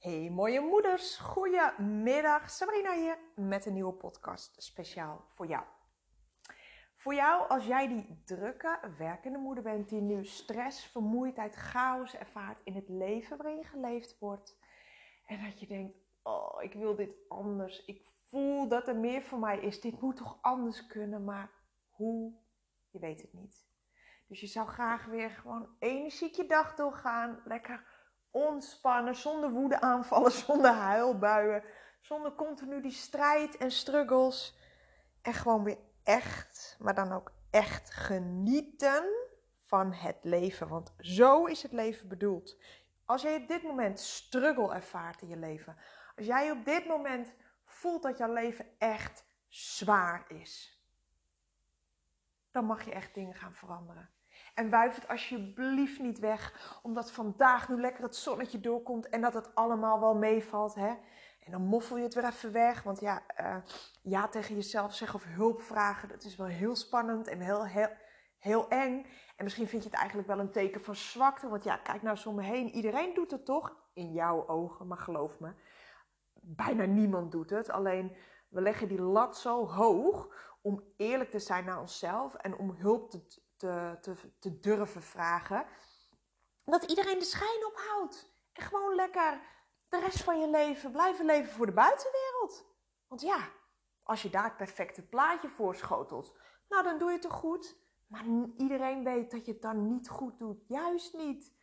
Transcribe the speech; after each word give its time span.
Hey 0.00 0.30
mooie 0.30 0.60
moeders, 0.60 1.16
goedemiddag. 1.16 2.50
Sabrina 2.50 2.94
hier 2.94 3.18
met 3.34 3.66
een 3.66 3.72
nieuwe 3.72 3.92
podcast 3.92 4.62
speciaal 4.62 5.24
voor 5.34 5.46
jou. 5.46 5.64
Voor 6.94 7.14
jou 7.14 7.48
als 7.48 7.66
jij 7.66 7.88
die 7.88 8.22
drukke, 8.24 8.94
werkende 8.98 9.38
moeder 9.38 9.62
bent 9.62 9.88
die 9.88 10.00
nu 10.00 10.24
stress, 10.24 10.86
vermoeidheid, 10.86 11.54
chaos 11.54 12.14
ervaart 12.14 12.60
in 12.64 12.74
het 12.74 12.88
leven 12.88 13.36
waarin 13.36 13.64
geleefd 13.64 14.18
wordt. 14.18 14.58
En 15.26 15.44
dat 15.44 15.60
je 15.60 15.66
denkt, 15.66 15.96
oh 16.22 16.62
ik 16.62 16.72
wil 16.72 16.94
dit 16.94 17.14
anders. 17.28 17.84
Ik 17.84 18.06
voel 18.26 18.68
dat 18.68 18.88
er 18.88 18.96
meer 18.96 19.22
voor 19.22 19.38
mij 19.38 19.60
is. 19.60 19.80
Dit 19.80 20.00
moet 20.00 20.16
toch 20.16 20.38
anders 20.40 20.86
kunnen, 20.86 21.24
maar 21.24 21.50
hoe? 21.90 22.32
Je 22.90 22.98
weet 22.98 23.20
het 23.20 23.32
niet. 23.32 23.68
Dus 24.26 24.40
je 24.40 24.46
zou 24.46 24.68
graag 24.68 25.04
weer 25.04 25.30
gewoon 25.30 25.68
energiek 25.78 26.34
je 26.34 26.46
dag 26.46 26.74
doorgaan. 26.74 27.40
Lekker 27.44 27.89
ontspannen, 28.30 29.14
zonder 29.16 29.50
woede 29.50 29.80
aanvallen, 29.80 30.32
zonder 30.46 30.70
huilbuien, 30.70 31.62
zonder 32.00 32.34
continu 32.34 32.80
die 32.80 32.92
strijd 32.92 33.56
en 33.56 33.70
struggles. 33.70 34.58
En 35.22 35.34
gewoon 35.34 35.64
weer 35.64 35.78
echt, 36.02 36.76
maar 36.78 36.94
dan 36.94 37.12
ook 37.12 37.32
echt 37.50 37.90
genieten 37.90 39.04
van 39.58 39.92
het 39.92 40.18
leven. 40.22 40.68
Want 40.68 40.94
zo 40.98 41.44
is 41.44 41.62
het 41.62 41.72
leven 41.72 42.08
bedoeld. 42.08 42.56
Als 43.04 43.22
jij 43.22 43.36
op 43.36 43.48
dit 43.48 43.62
moment 43.62 44.00
struggle 44.00 44.74
ervaart 44.74 45.22
in 45.22 45.28
je 45.28 45.36
leven, 45.36 45.76
als 46.16 46.26
jij 46.26 46.50
op 46.50 46.64
dit 46.64 46.86
moment 46.86 47.32
voelt 47.64 48.02
dat 48.02 48.18
jouw 48.18 48.32
leven 48.32 48.66
echt 48.78 49.24
zwaar 49.48 50.24
is, 50.28 50.80
dan 52.50 52.64
mag 52.64 52.84
je 52.84 52.92
echt 52.92 53.14
dingen 53.14 53.34
gaan 53.34 53.54
veranderen. 53.54 54.10
En 54.60 54.70
wuif 54.70 54.94
het 54.94 55.08
alsjeblieft 55.08 56.00
niet 56.00 56.18
weg, 56.18 56.78
omdat 56.82 57.10
vandaag 57.10 57.68
nu 57.68 57.80
lekker 57.80 58.02
het 58.02 58.16
zonnetje 58.16 58.60
doorkomt 58.60 59.08
en 59.08 59.20
dat 59.20 59.34
het 59.34 59.54
allemaal 59.54 60.00
wel 60.00 60.14
meevalt. 60.14 60.74
Hè? 60.74 60.94
En 61.44 61.50
dan 61.50 61.62
moffel 61.62 61.96
je 61.96 62.02
het 62.02 62.14
weer 62.14 62.24
even 62.24 62.52
weg, 62.52 62.82
want 62.82 63.00
ja, 63.00 63.22
uh, 63.40 63.56
ja 64.02 64.28
tegen 64.28 64.54
jezelf 64.54 64.94
zeggen 64.94 65.18
of 65.18 65.24
hulp 65.24 65.62
vragen, 65.62 66.08
dat 66.08 66.24
is 66.24 66.36
wel 66.36 66.46
heel 66.46 66.76
spannend 66.76 67.28
en 67.28 67.40
heel, 67.40 67.66
heel, 67.66 67.88
heel 68.38 68.68
eng. 68.68 69.06
En 69.36 69.44
misschien 69.44 69.68
vind 69.68 69.82
je 69.82 69.88
het 69.88 69.98
eigenlijk 69.98 70.28
wel 70.28 70.38
een 70.38 70.50
teken 70.50 70.84
van 70.84 70.96
zwakte, 70.96 71.48
want 71.48 71.64
ja, 71.64 71.76
kijk 71.76 72.02
nou 72.02 72.16
zo 72.16 72.28
om 72.28 72.34
me 72.34 72.42
heen, 72.42 72.68
iedereen 72.68 73.14
doet 73.14 73.30
het 73.30 73.44
toch? 73.44 73.76
In 73.92 74.12
jouw 74.12 74.48
ogen, 74.48 74.86
maar 74.86 74.98
geloof 74.98 75.40
me, 75.40 75.52
bijna 76.40 76.84
niemand 76.84 77.32
doet 77.32 77.50
het. 77.50 77.70
Alleen 77.70 78.16
we 78.48 78.60
leggen 78.60 78.88
die 78.88 79.02
lat 79.02 79.38
zo 79.38 79.66
hoog 79.66 80.28
om 80.62 80.82
eerlijk 80.96 81.30
te 81.30 81.38
zijn 81.38 81.64
naar 81.64 81.80
onszelf 81.80 82.34
en 82.34 82.56
om 82.56 82.70
hulp 82.70 83.10
te, 83.10 83.48
te, 83.60 83.98
te, 84.00 84.14
te 84.38 84.60
durven 84.60 85.02
vragen. 85.02 85.66
Dat 86.64 86.84
iedereen 86.84 87.18
de 87.18 87.24
schijn 87.24 87.66
ophoudt. 87.66 88.32
En 88.52 88.62
gewoon 88.62 88.94
lekker 88.94 89.40
de 89.88 90.00
rest 90.00 90.22
van 90.22 90.40
je 90.40 90.48
leven 90.48 90.92
blijven 90.92 91.24
leven 91.24 91.52
voor 91.52 91.66
de 91.66 91.72
buitenwereld. 91.72 92.66
Want 93.06 93.20
ja, 93.20 93.48
als 94.02 94.22
je 94.22 94.30
daar 94.30 94.44
het 94.44 94.56
perfecte 94.56 95.08
plaatje 95.08 95.48
voor 95.48 95.74
schotelt, 95.74 96.38
nou 96.68 96.82
dan 96.82 96.98
doe 96.98 97.08
je 97.08 97.14
het 97.14 97.22
toch 97.22 97.32
goed. 97.32 97.76
Maar 98.06 98.24
iedereen 98.56 99.04
weet 99.04 99.30
dat 99.30 99.46
je 99.46 99.52
het 99.52 99.62
dan 99.62 99.88
niet 99.88 100.08
goed 100.08 100.38
doet. 100.38 100.64
Juist 100.68 101.14
niet. 101.14 101.58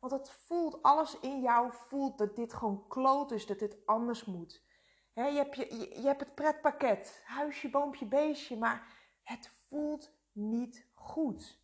Want 0.00 0.12
het 0.12 0.30
voelt, 0.30 0.82
alles 0.82 1.20
in 1.20 1.40
jou 1.40 1.72
voelt 1.72 2.18
dat 2.18 2.36
dit 2.36 2.52
gewoon 2.52 2.88
kloot 2.88 3.30
is, 3.30 3.46
dat 3.46 3.58
dit 3.58 3.86
anders 3.86 4.24
moet. 4.24 4.64
je, 5.14 5.22
hebt 5.22 5.56
je, 5.56 5.76
je, 5.76 6.00
je 6.00 6.06
hebt 6.06 6.20
het 6.20 6.34
pretpakket, 6.34 7.22
huisje, 7.24 7.70
boompje, 7.70 8.06
beestje, 8.06 8.56
maar 8.56 8.96
het 9.22 9.50
voelt 9.68 10.16
niet 10.32 10.87
goed. 10.98 11.60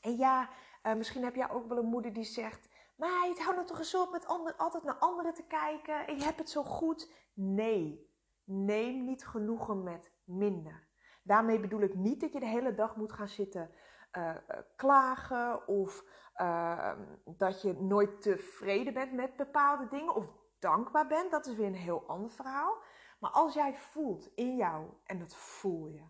En 0.00 0.16
ja, 0.16 0.48
uh, 0.82 0.94
misschien 0.94 1.24
heb 1.24 1.34
jij 1.34 1.50
ook 1.50 1.68
wel 1.68 1.78
een 1.78 1.88
moeder 1.88 2.12
die 2.12 2.24
zegt: 2.24 2.68
Meid, 2.96 3.42
hou 3.42 3.54
nou 3.54 3.66
toch 3.66 3.78
eens 3.78 3.94
op 3.94 4.10
met 4.12 4.56
altijd 4.56 4.84
naar 4.84 4.98
anderen 4.98 5.34
te 5.34 5.46
kijken 5.46 6.06
en 6.06 6.16
je 6.16 6.24
hebt 6.24 6.38
het 6.38 6.50
zo 6.50 6.62
goed. 6.62 7.12
Nee, 7.34 8.10
neem 8.44 9.04
niet 9.04 9.26
genoegen 9.26 9.82
met 9.82 10.12
minder. 10.24 10.88
Daarmee 11.22 11.60
bedoel 11.60 11.80
ik 11.80 11.94
niet 11.94 12.20
dat 12.20 12.32
je 12.32 12.40
de 12.40 12.46
hele 12.46 12.74
dag 12.74 12.96
moet 12.96 13.12
gaan 13.12 13.28
zitten 13.28 13.70
uh, 14.12 14.36
klagen 14.76 15.68
of 15.68 16.04
uh, 16.36 16.92
dat 17.24 17.62
je 17.62 17.72
nooit 17.72 18.22
tevreden 18.22 18.94
bent 18.94 19.12
met 19.12 19.36
bepaalde 19.36 19.88
dingen 19.88 20.14
of 20.14 20.26
dankbaar 20.58 21.06
bent. 21.06 21.30
Dat 21.30 21.46
is 21.46 21.54
weer 21.54 21.66
een 21.66 21.74
heel 21.74 22.04
ander 22.06 22.30
verhaal. 22.30 22.76
Maar 23.18 23.30
als 23.30 23.54
jij 23.54 23.74
voelt 23.76 24.30
in 24.34 24.56
jou, 24.56 24.86
en 25.04 25.18
dat 25.18 25.36
voel 25.36 25.86
je, 25.86 26.02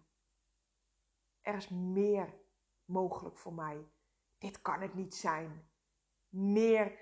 er 1.50 1.56
is 1.56 1.68
meer 1.68 2.34
mogelijk 2.84 3.36
voor 3.36 3.54
mij. 3.54 3.88
Dit 4.38 4.62
kan 4.62 4.80
het 4.80 4.94
niet 4.94 5.14
zijn. 5.14 5.68
Meer 6.28 6.98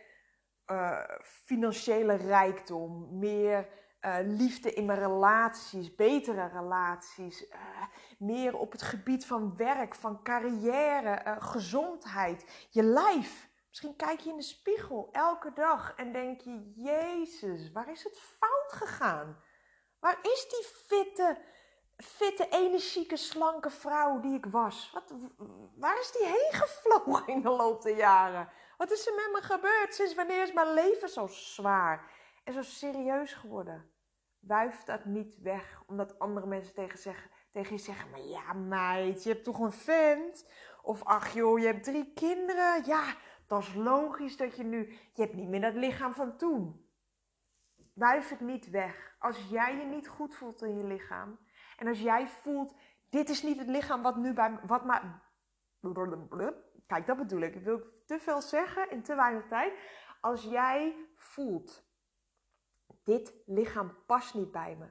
uh, 0.66 1.04
financiële 1.22 2.14
rijkdom, 2.14 3.18
meer 3.18 3.68
uh, 4.00 4.16
liefde 4.22 4.72
in 4.72 4.84
mijn 4.84 4.98
relaties, 4.98 5.94
betere 5.94 6.46
relaties, 6.46 7.48
uh, 7.48 7.56
meer 8.18 8.56
op 8.56 8.72
het 8.72 8.82
gebied 8.82 9.26
van 9.26 9.56
werk, 9.56 9.94
van 9.94 10.22
carrière, 10.22 11.36
gezondheid, 11.38 12.68
je 12.70 12.82
lijf. 12.82 13.50
Misschien 13.68 13.96
kijk 13.96 14.20
je 14.20 14.30
in 14.30 14.36
de 14.36 14.42
spiegel 14.42 15.08
elke 15.12 15.52
dag 15.52 15.94
en 15.94 16.12
denk 16.12 16.40
je: 16.40 16.72
Jezus, 16.74 17.72
waar 17.72 17.90
is 17.90 18.04
het 18.04 18.18
fout 18.18 18.72
gegaan? 18.72 19.42
Waar 20.00 20.18
is 20.22 20.48
die 20.48 20.64
fitte, 20.86 21.38
fitte, 22.02 22.48
energieke, 22.48 23.16
slanke 23.16 23.70
vrouw 23.70 24.20
die 24.20 24.34
ik 24.34 24.46
was? 24.46 24.90
Wat, 24.92 25.14
waar 25.74 25.98
is 25.98 26.12
die 26.12 26.26
heen 26.26 26.52
gevlogen 26.52 27.26
in 27.26 27.42
de 27.42 27.50
loop 27.50 27.82
der 27.82 27.96
jaren? 27.96 28.48
Wat 28.76 28.90
is 28.90 29.06
er 29.06 29.14
met 29.14 29.30
me 29.32 29.42
gebeurd? 29.42 29.94
Sinds 29.94 30.14
wanneer 30.14 30.42
is 30.42 30.52
mijn 30.52 30.74
leven 30.74 31.08
zo 31.08 31.26
zwaar 31.26 32.10
en 32.44 32.52
zo 32.52 32.62
serieus 32.62 33.32
geworden? 33.32 33.90
Wuif 34.38 34.84
dat 34.84 35.04
niet 35.04 35.38
weg, 35.38 35.82
omdat 35.86 36.18
andere 36.18 36.46
mensen 36.46 36.74
tegen, 36.74 36.98
zeggen, 36.98 37.30
tegen 37.52 37.76
je 37.76 37.82
zeggen: 37.82 38.10
Maar 38.10 38.20
ja, 38.20 38.52
meid, 38.52 39.22
je 39.22 39.30
hebt 39.30 39.44
toch 39.44 39.58
een 39.58 39.72
vent? 39.72 40.48
Of 40.82 41.04
ach 41.04 41.32
joh, 41.32 41.58
je 41.58 41.66
hebt 41.66 41.84
drie 41.84 42.12
kinderen. 42.12 42.84
Ja, 42.86 43.14
dat 43.46 43.62
is 43.62 43.74
logisch 43.74 44.36
dat 44.36 44.56
je 44.56 44.64
nu. 44.64 44.98
Je 45.12 45.22
hebt 45.22 45.34
niet 45.34 45.48
meer 45.48 45.60
dat 45.60 45.74
lichaam 45.74 46.14
van 46.14 46.36
toen. 46.36 46.86
Wuif 47.94 48.28
het 48.28 48.40
niet 48.40 48.70
weg. 48.70 49.16
Als 49.18 49.48
jij 49.50 49.76
je 49.76 49.84
niet 49.84 50.08
goed 50.08 50.34
voelt 50.34 50.62
in 50.62 50.76
je 50.76 50.84
lichaam, 50.84 51.38
en 51.78 51.86
als 51.86 52.00
jij 52.00 52.28
voelt, 52.28 52.74
dit 53.10 53.28
is 53.28 53.42
niet 53.42 53.58
het 53.58 53.68
lichaam 53.68 54.02
wat 54.02 54.16
nu 54.16 54.32
bij 54.32 54.58
wat 54.66 54.84
maar. 54.84 55.22
Kijk, 56.86 57.06
dat 57.06 57.16
bedoel 57.16 57.40
ik. 57.40 57.54
Ik 57.54 57.64
wil 57.64 57.82
te 58.06 58.18
veel 58.18 58.40
zeggen 58.40 58.90
in 58.90 59.02
te 59.02 59.14
weinig 59.14 59.46
tijd. 59.46 59.72
Als 60.20 60.42
jij 60.42 60.94
voelt, 61.14 61.84
dit 63.04 63.34
lichaam 63.46 63.96
past 64.06 64.34
niet 64.34 64.50
bij 64.50 64.76
me. 64.76 64.86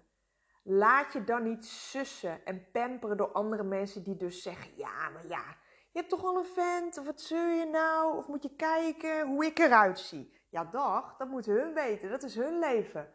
Laat 0.63 1.13
je 1.13 1.23
dan 1.23 1.43
niet 1.43 1.65
sussen 1.65 2.45
en 2.45 2.71
pamperen 2.71 3.17
door 3.17 3.31
andere 3.31 3.63
mensen 3.63 4.03
die 4.03 4.17
dus 4.17 4.41
zeggen: 4.41 4.71
ja, 4.75 5.09
maar 5.09 5.27
ja, 5.27 5.43
je 5.91 5.99
hebt 5.99 6.09
toch 6.09 6.23
al 6.23 6.37
een 6.37 6.45
vent? 6.45 6.97
Of 6.97 7.05
wat 7.05 7.21
zul 7.21 7.47
je 7.47 7.65
nou? 7.65 8.17
Of 8.17 8.27
moet 8.27 8.43
je 8.43 8.55
kijken 8.55 9.27
hoe 9.27 9.45
ik 9.45 9.59
eruit 9.59 9.99
zie? 9.99 10.33
Ja, 10.49 10.63
dag, 10.63 11.17
dat 11.17 11.27
moeten 11.27 11.53
hun 11.53 11.73
weten. 11.73 12.09
Dat 12.09 12.23
is 12.23 12.35
hun 12.35 12.59
leven. 12.59 13.13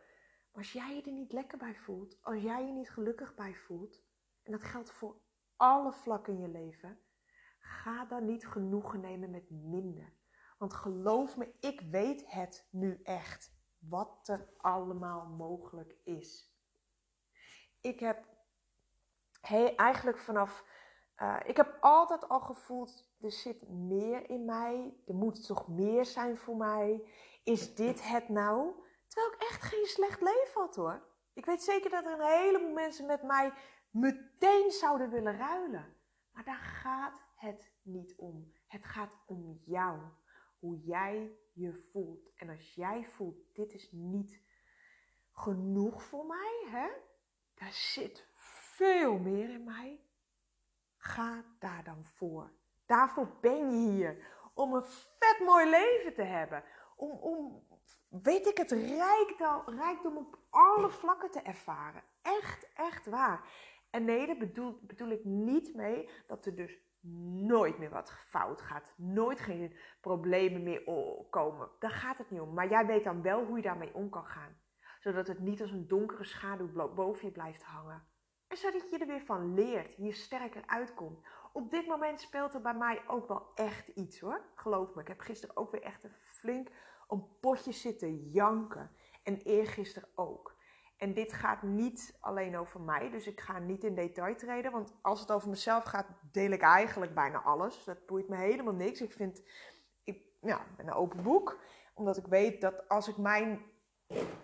Als 0.53 0.73
jij 0.73 0.95
je 0.97 1.03
er 1.03 1.13
niet 1.13 1.33
lekker 1.33 1.59
bij 1.59 1.75
voelt, 1.75 2.23
als 2.23 2.43
jij 2.43 2.67
je 2.67 2.73
niet 2.73 2.91
gelukkig 2.91 3.35
bij 3.35 3.55
voelt, 3.55 4.03
en 4.43 4.53
dat 4.53 4.63
geldt 4.63 4.91
voor 4.91 5.21
alle 5.57 5.93
vlakken 5.93 6.35
in 6.35 6.41
je 6.41 6.49
leven, 6.49 6.99
ga 7.59 8.05
dan 8.05 8.25
niet 8.25 8.47
genoegen 8.47 9.01
nemen 9.01 9.31
met 9.31 9.51
minder. 9.51 10.12
Want 10.59 10.75
geloof 10.75 11.37
me, 11.37 11.55
ik 11.61 11.81
weet 11.81 12.31
het 12.31 12.69
nu 12.71 13.01
echt. 13.03 13.61
Wat 13.79 14.29
er 14.29 14.49
allemaal 14.57 15.27
mogelijk 15.27 15.97
is. 16.05 16.57
Ik 17.81 18.01
heb 18.01 18.27
hey, 19.41 19.77
eigenlijk 19.77 20.19
vanaf. 20.19 20.65
Uh, 21.17 21.41
ik 21.45 21.57
heb 21.57 21.77
altijd 21.81 22.29
al 22.29 22.41
gevoeld, 22.41 23.11
er 23.21 23.33
zit 23.33 23.69
meer 23.69 24.31
in 24.31 24.45
mij. 24.45 24.97
Er 25.07 25.15
moet 25.15 25.47
toch 25.47 25.69
meer 25.69 26.05
zijn 26.05 26.37
voor 26.39 26.57
mij. 26.57 27.09
Is 27.45 27.75
dit 27.75 28.09
het 28.09 28.29
nou? 28.29 28.75
Terwijl 29.12 29.35
ik 29.35 29.43
echt 29.43 29.62
geen 29.62 29.87
slecht 29.87 30.20
leven 30.20 30.61
had 30.61 30.76
hoor. 30.76 31.03
Ik 31.32 31.44
weet 31.44 31.62
zeker 31.62 31.91
dat 31.91 32.05
er 32.05 32.12
een 32.12 32.43
heleboel 32.43 32.73
mensen 32.73 33.06
met 33.06 33.23
mij 33.23 33.53
meteen 33.91 34.70
zouden 34.70 35.11
willen 35.11 35.37
ruilen. 35.37 35.97
Maar 36.31 36.44
daar 36.44 36.59
gaat 36.82 37.20
het 37.35 37.73
niet 37.82 38.14
om. 38.17 38.53
Het 38.67 38.85
gaat 38.85 39.19
om 39.26 39.61
jou. 39.64 40.00
Hoe 40.59 40.79
jij 40.79 41.38
je 41.53 41.88
voelt. 41.93 42.35
En 42.35 42.49
als 42.49 42.75
jij 42.75 43.05
voelt, 43.05 43.55
dit 43.55 43.73
is 43.73 43.88
niet 43.93 44.41
genoeg 45.32 46.03
voor 46.03 46.26
mij, 46.26 46.67
hè? 46.67 46.88
Daar 47.55 47.73
zit 47.73 48.29
veel 48.76 49.19
meer 49.19 49.50
in 49.50 49.64
mij. 49.64 50.05
Ga 50.97 51.44
daar 51.59 51.85
dan 51.85 52.05
voor. 52.05 52.53
Daarvoor 52.87 53.38
ben 53.41 53.70
je 53.70 53.91
hier. 53.91 54.26
Om 54.55 54.75
een 54.75 54.85
vet 54.85 55.41
mooi 55.44 55.70
leven 55.70 56.14
te 56.14 56.23
hebben. 56.23 56.64
Om, 56.97 57.11
om 57.11 57.67
weet 58.23 58.47
ik 58.47 58.56
het, 58.56 58.70
rijkdom, 58.70 59.62
rijkdom 59.67 60.17
op 60.17 60.38
alle 60.50 60.91
vlakken 60.91 61.31
te 61.31 61.41
ervaren. 61.41 62.03
Echt, 62.23 62.73
echt 62.75 63.06
waar. 63.06 63.49
En 63.91 64.05
nee, 64.05 64.26
daar 64.26 64.37
bedoel, 64.37 64.79
bedoel 64.82 65.09
ik 65.09 65.25
niet 65.25 65.75
mee 65.75 66.09
dat 66.26 66.47
er 66.47 66.56
dus 66.56 66.79
nooit 67.47 67.79
meer 67.79 67.91
wat 67.91 68.11
fout 68.11 68.62
gaat. 68.62 68.93
Nooit 68.97 69.41
geen 69.41 69.76
problemen 70.00 70.62
meer 70.62 70.85
komen. 71.31 71.70
Daar 71.79 71.91
gaat 71.91 72.19
het 72.19 72.31
niet 72.31 72.41
om. 72.41 72.55
Maar 72.55 72.69
jij 72.69 72.87
weet 72.87 73.05
dan 73.05 73.23
wel 73.23 73.44
hoe 73.44 73.56
je 73.56 73.62
daarmee 73.62 73.94
om 73.94 74.11
kan 74.11 74.25
gaan. 74.25 74.61
Zodat 75.00 75.26
het 75.26 75.38
niet 75.38 75.61
als 75.61 75.70
een 75.70 75.88
donkere 75.88 76.25
schaduw 76.25 76.94
boven 76.94 77.26
je 77.26 77.32
blijft 77.32 77.62
hangen. 77.62 78.06
En 78.49 78.56
zodat 78.56 78.91
je 78.91 78.99
er 78.99 79.06
weer 79.06 79.25
van 79.25 79.55
leert, 79.55 79.93
hier 79.93 80.14
sterker 80.14 80.62
uitkomt. 80.67 81.26
Op 81.53 81.70
dit 81.70 81.87
moment 81.87 82.20
speelt 82.20 82.55
er 82.55 82.61
bij 82.61 82.75
mij 82.75 83.03
ook 83.09 83.29
wel 83.29 83.50
echt 83.55 83.88
iets 83.88 84.20
hoor. 84.20 84.44
Geloof 84.55 84.94
me, 84.94 85.00
ik 85.00 85.09
heb 85.09 85.20
gisteren 85.20 85.56
ook 85.56 85.70
weer 85.70 85.82
echt 85.82 86.05
een 86.05 86.14
flink 86.23 86.69
een 87.12 87.38
potje 87.41 87.73
zitten 87.73 88.31
janken. 88.31 88.91
En 89.23 89.37
eergisteren 89.37 90.09
ook. 90.14 90.56
En 90.97 91.14
dit 91.14 91.32
gaat 91.32 91.62
niet 91.62 92.17
alleen 92.20 92.56
over 92.56 92.81
mij, 92.81 93.11
dus 93.11 93.26
ik 93.26 93.41
ga 93.41 93.59
niet 93.59 93.85
in 93.85 93.94
detail 93.94 94.37
treden. 94.37 94.73
Want 94.73 94.94
als 95.03 95.20
het 95.20 95.32
over 95.32 95.49
mezelf 95.49 95.85
gaat, 95.85 96.06
deel 96.32 96.50
ik 96.50 96.62
eigenlijk 96.62 97.14
bijna 97.14 97.43
alles. 97.43 97.85
Dat 97.85 98.06
boeit 98.06 98.29
me 98.29 98.37
helemaal 98.37 98.75
niks. 98.75 99.00
Ik 99.00 99.12
vind, 99.12 99.43
ik 100.05 100.23
ja, 100.41 100.67
ben 100.76 100.87
een 100.87 100.93
open 100.93 101.23
boek. 101.23 101.59
Omdat 101.94 102.17
ik 102.17 102.26
weet 102.26 102.61
dat 102.61 102.88
als 102.88 103.09
ik 103.09 103.17
mijn 103.17 103.61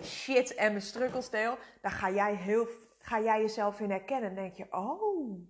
shit 0.02 0.54
en 0.54 0.70
mijn 0.70 0.82
struggles 0.82 1.30
deel, 1.30 1.56
dan 1.80 1.90
ga 1.90 2.10
jij, 2.10 2.34
heel, 2.34 2.68
ga 2.98 3.20
jij 3.20 3.40
jezelf 3.40 3.80
in 3.80 3.90
herkennen. 3.90 4.28
En 4.28 4.34
denk 4.34 4.54
je, 4.54 4.66
oh, 4.70 5.40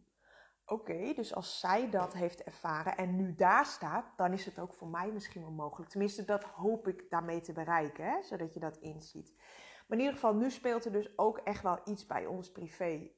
oké, 0.68 1.12
dus 1.14 1.34
als 1.34 1.60
zij 1.60 1.90
dat 1.90 2.12
heeft 2.12 2.42
ervaren 2.42 2.96
en 2.96 3.16
nu 3.16 3.34
daar 3.34 3.66
staat, 3.66 4.16
dan 4.16 4.32
is 4.32 4.44
het 4.44 4.58
ook 4.58 4.74
voor 4.74 4.88
mij 4.88 5.12
misschien 5.12 5.42
wel 5.42 5.50
mogelijk. 5.50 5.90
Tenminste, 5.90 6.24
dat 6.24 6.44
hoop 6.44 6.88
ik 6.88 7.10
daarmee 7.10 7.40
te 7.40 7.52
bereiken, 7.52 8.04
hè? 8.04 8.22
zodat 8.22 8.54
je 8.54 8.60
dat 8.60 8.76
inziet. 8.76 9.34
Maar 9.36 9.98
in 9.98 10.04
ieder 10.04 10.14
geval, 10.14 10.34
nu 10.34 10.50
speelt 10.50 10.84
er 10.84 10.92
dus 10.92 11.18
ook 11.18 11.38
echt 11.38 11.62
wel 11.62 11.80
iets 11.84 12.06
bij 12.06 12.26
ons 12.26 12.52
privé. 12.52 13.10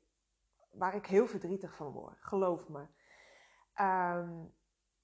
Waar 0.70 0.94
ik 0.94 1.06
heel 1.06 1.26
verdrietig 1.26 1.76
van 1.76 1.92
word, 1.92 2.18
geloof 2.20 2.68
me. 2.68 2.86
Ehm, 3.74 4.44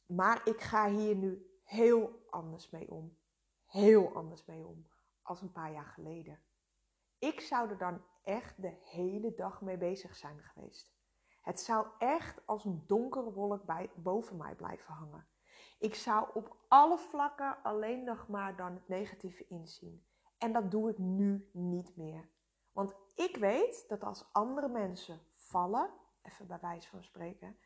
maar 0.07 0.41
ik 0.45 0.61
ga 0.61 0.89
hier 0.89 1.17
nu 1.17 1.61
heel 1.65 2.27
anders 2.31 2.71
mee 2.71 2.91
om. 2.91 3.19
Heel 3.67 4.15
anders 4.15 4.45
mee 4.45 4.67
om. 4.67 4.87
Als 5.23 5.41
een 5.41 5.53
paar 5.53 5.73
jaar 5.73 5.87
geleden. 5.87 6.41
Ik 7.19 7.41
zou 7.41 7.71
er 7.71 7.79
dan 7.79 8.05
echt 8.23 8.63
de 8.63 8.77
hele 8.83 9.35
dag 9.35 9.61
mee 9.63 9.77
bezig 9.77 10.17
zijn 10.17 10.43
geweest. 10.43 10.96
Het 11.47 11.61
zou 11.61 11.87
echt 11.99 12.47
als 12.47 12.65
een 12.65 12.85
donkere 12.87 13.33
wolk 13.33 13.65
bij, 13.65 13.91
boven 13.95 14.37
mij 14.37 14.55
blijven 14.55 14.95
hangen. 14.95 15.27
Ik 15.79 15.95
zou 15.95 16.29
op 16.35 16.57
alle 16.69 16.99
vlakken 16.99 17.63
alleen 17.63 18.05
nog 18.05 18.29
maar 18.29 18.57
dan 18.57 18.75
het 18.75 18.89
negatieve 18.89 19.47
inzien. 19.49 20.07
En 20.39 20.53
dat 20.53 20.71
doe 20.71 20.91
ik 20.91 20.99
nu 20.99 21.51
niet 21.53 21.97
meer. 21.97 22.29
Want 22.73 22.95
ik 23.15 23.37
weet 23.37 23.89
dat 23.89 24.05
als 24.05 24.29
andere 24.33 24.69
mensen 24.69 25.21
vallen, 25.31 25.91
even 26.23 26.47
bij 26.47 26.59
wijze 26.61 26.89
van 26.89 27.05
spreken, 27.05 27.57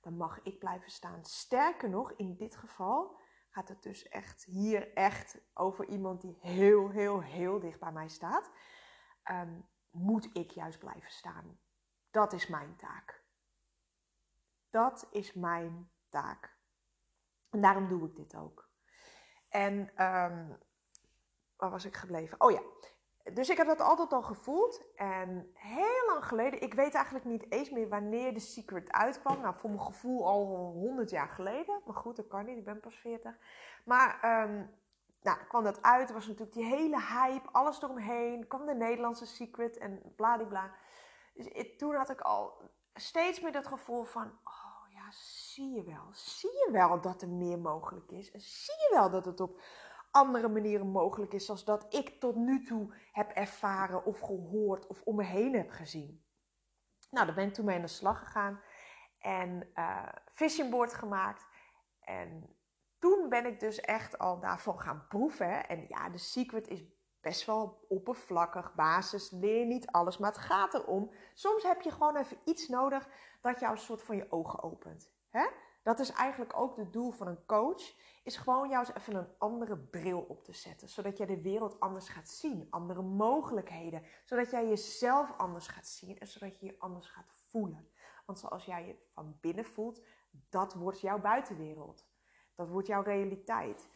dan 0.00 0.16
mag 0.16 0.42
ik 0.42 0.58
blijven 0.58 0.90
staan. 0.90 1.24
Sterker 1.24 1.90
nog, 1.90 2.12
in 2.12 2.36
dit 2.36 2.56
geval 2.56 3.18
gaat 3.50 3.68
het 3.68 3.82
dus 3.82 4.08
echt 4.08 4.44
hier 4.44 4.94
echt 4.94 5.40
over 5.54 5.88
iemand 5.88 6.20
die 6.20 6.36
heel, 6.40 6.88
heel, 6.88 7.20
heel 7.20 7.60
dicht 7.60 7.80
bij 7.80 7.92
mij 7.92 8.08
staat. 8.08 8.50
Um, 9.30 9.68
moet 9.90 10.28
ik 10.32 10.50
juist 10.50 10.78
blijven 10.78 11.10
staan. 11.10 11.58
Dat 12.10 12.32
is 12.32 12.46
mijn 12.46 12.76
taak. 12.76 13.19
Dat 14.70 15.08
is 15.10 15.32
mijn 15.32 15.90
taak. 16.08 16.56
En 17.50 17.60
daarom 17.60 17.88
doe 17.88 18.08
ik 18.08 18.16
dit 18.16 18.36
ook. 18.36 18.68
En 19.48 19.78
um, 19.80 20.58
waar 21.56 21.70
was 21.70 21.84
ik 21.84 21.96
gebleven? 21.96 22.40
Oh 22.40 22.50
ja. 22.50 22.60
Dus 23.32 23.48
ik 23.48 23.56
heb 23.56 23.66
dat 23.66 23.80
altijd 23.80 24.12
al 24.12 24.22
gevoeld. 24.22 24.94
En 24.94 25.50
heel 25.54 26.06
lang 26.06 26.24
geleden, 26.24 26.62
ik 26.62 26.74
weet 26.74 26.94
eigenlijk 26.94 27.24
niet 27.24 27.52
eens 27.52 27.70
meer 27.70 27.88
wanneer 27.88 28.34
de 28.34 28.40
Secret 28.40 28.92
uitkwam. 28.92 29.40
Nou, 29.40 29.54
voor 29.56 29.70
mijn 29.70 29.82
gevoel 29.82 30.26
al 30.26 30.44
100 30.72 31.10
jaar 31.10 31.28
geleden. 31.28 31.80
Maar 31.84 31.96
goed, 31.96 32.16
dat 32.16 32.26
kan 32.26 32.44
niet, 32.44 32.56
ik 32.56 32.64
ben 32.64 32.80
pas 32.80 32.94
40. 32.94 33.38
Maar 33.84 34.42
um, 34.44 34.70
nou, 35.22 35.38
kwam 35.48 35.64
dat 35.64 35.82
uit. 35.82 36.08
Er 36.08 36.14
was 36.14 36.26
natuurlijk 36.26 36.52
die 36.52 36.64
hele 36.64 37.00
hype, 37.00 37.48
alles 37.50 37.82
eromheen. 37.82 38.46
kwam 38.46 38.66
de 38.66 38.74
Nederlandse 38.74 39.26
Secret 39.26 39.78
en 39.78 40.02
bladibla. 40.16 40.74
Dus 41.34 41.76
toen 41.76 41.94
had 41.94 42.10
ik 42.10 42.20
al 42.20 42.70
steeds 42.94 43.40
meer 43.40 43.52
dat 43.52 43.66
gevoel 43.66 44.04
van... 44.04 44.26
Oh 44.26 44.92
ja, 44.92 45.10
zie 45.12 45.74
je 45.74 45.82
wel. 45.82 46.08
Zie 46.12 46.50
je 46.50 46.68
wel 46.72 47.00
dat 47.00 47.22
er 47.22 47.28
meer 47.28 47.58
mogelijk 47.58 48.10
is. 48.10 48.30
En 48.30 48.40
zie 48.40 48.74
je 48.74 48.88
wel 48.94 49.10
dat 49.10 49.24
het 49.24 49.40
op 49.40 49.60
andere 50.10 50.48
manieren 50.48 50.90
mogelijk 50.90 51.32
is, 51.32 51.44
zoals 51.44 51.64
dat 51.64 51.94
ik 51.94 52.20
tot 52.20 52.36
nu 52.36 52.64
toe 52.64 52.94
heb 53.12 53.30
ervaren 53.30 54.04
of 54.04 54.20
gehoord 54.20 54.86
of 54.86 55.02
om 55.02 55.16
me 55.16 55.24
heen 55.24 55.54
heb 55.54 55.70
gezien. 55.70 56.24
Nou, 57.10 57.26
daar 57.26 57.34
ben 57.34 57.46
ik 57.46 57.54
toen 57.54 57.64
mee 57.64 57.76
aan 57.76 57.82
de 57.82 57.88
slag 57.88 58.18
gegaan 58.18 58.60
en 59.18 59.70
uh, 59.74 60.08
fishingboard 60.34 60.94
gemaakt. 60.94 61.46
En 62.00 62.56
toen 62.98 63.28
ben 63.28 63.46
ik 63.46 63.60
dus 63.60 63.80
echt 63.80 64.18
al 64.18 64.40
daarvan 64.40 64.80
gaan 64.80 65.06
proeven. 65.08 65.68
En 65.68 65.84
ja, 65.88 66.08
de 66.08 66.18
secret 66.18 66.68
is 66.68 66.84
best 67.20 67.46
wel 67.46 67.86
oppervlakkig, 67.88 68.74
basis, 68.74 69.30
leer 69.30 69.66
niet 69.66 69.86
alles. 69.86 70.18
Maar 70.18 70.30
het 70.30 70.40
gaat 70.40 70.74
erom, 70.74 71.10
soms 71.34 71.62
heb 71.62 71.80
je 71.80 71.90
gewoon 71.90 72.16
even 72.16 72.38
iets 72.44 72.68
nodig 72.68 73.08
dat 73.40 73.60
jou 73.60 73.72
een 73.72 73.78
soort 73.78 74.02
van 74.02 74.16
je 74.16 74.26
ogen 74.30 74.62
opent. 74.62 75.10
Hè? 75.28 75.46
Dat 75.82 75.98
is 75.98 76.10
eigenlijk 76.10 76.56
ook 76.56 76.76
het 76.76 76.92
doel 76.92 77.10
van 77.10 77.26
een 77.26 77.46
coach. 77.46 77.94
Is 78.22 78.36
gewoon 78.36 78.68
jou 78.68 78.86
eens 78.86 78.94
even 78.94 79.14
een 79.14 79.34
andere 79.38 79.76
bril 79.76 80.20
op 80.28 80.44
te 80.44 80.52
zetten. 80.52 80.88
Zodat 80.88 81.16
jij 81.16 81.26
de 81.26 81.42
wereld 81.42 81.80
anders 81.80 82.08
gaat 82.08 82.28
zien. 82.28 82.66
Andere 82.70 83.02
mogelijkheden. 83.02 84.02
Zodat 84.24 84.50
jij 84.50 84.68
jezelf 84.68 85.34
anders 85.36 85.66
gaat 85.66 85.86
zien. 85.86 86.18
En 86.18 86.26
zodat 86.26 86.60
je 86.60 86.66
je 86.66 86.78
anders 86.78 87.06
gaat 87.06 87.32
voelen. 87.48 87.88
Want 88.26 88.38
zoals 88.38 88.64
jij 88.64 88.86
je 88.86 88.96
van 89.12 89.38
binnen 89.40 89.64
voelt, 89.64 90.00
dat 90.30 90.74
wordt 90.74 91.00
jouw 91.00 91.20
buitenwereld. 91.20 92.08
Dat 92.54 92.68
wordt 92.68 92.86
jouw 92.86 93.02
realiteit. 93.02 93.88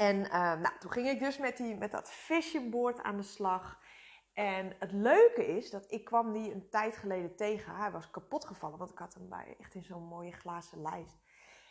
En 0.00 0.16
uh, 0.16 0.30
nou, 0.32 0.78
toen 0.78 0.90
ging 0.90 1.08
ik 1.08 1.18
dus 1.18 1.38
met, 1.38 1.56
die, 1.56 1.76
met 1.76 1.90
dat 1.90 2.10
vision 2.10 2.70
board 2.70 3.02
aan 3.02 3.16
de 3.16 3.22
slag. 3.22 3.78
En 4.32 4.76
het 4.78 4.92
leuke 4.92 5.46
is 5.46 5.70
dat 5.70 5.92
ik 5.92 6.04
kwam 6.04 6.32
die 6.32 6.52
een 6.52 6.68
tijd 6.68 6.96
geleden 6.96 7.36
tegen. 7.36 7.74
Hij 7.74 7.90
was 7.90 8.10
kapot 8.10 8.44
gevallen, 8.44 8.78
want 8.78 8.90
ik 8.90 8.98
had 8.98 9.14
hem 9.14 9.28
bij 9.28 9.56
echt 9.58 9.74
in 9.74 9.84
zo'n 9.84 10.02
mooie 10.02 10.32
glazen 10.32 10.82
lijst. 10.82 11.16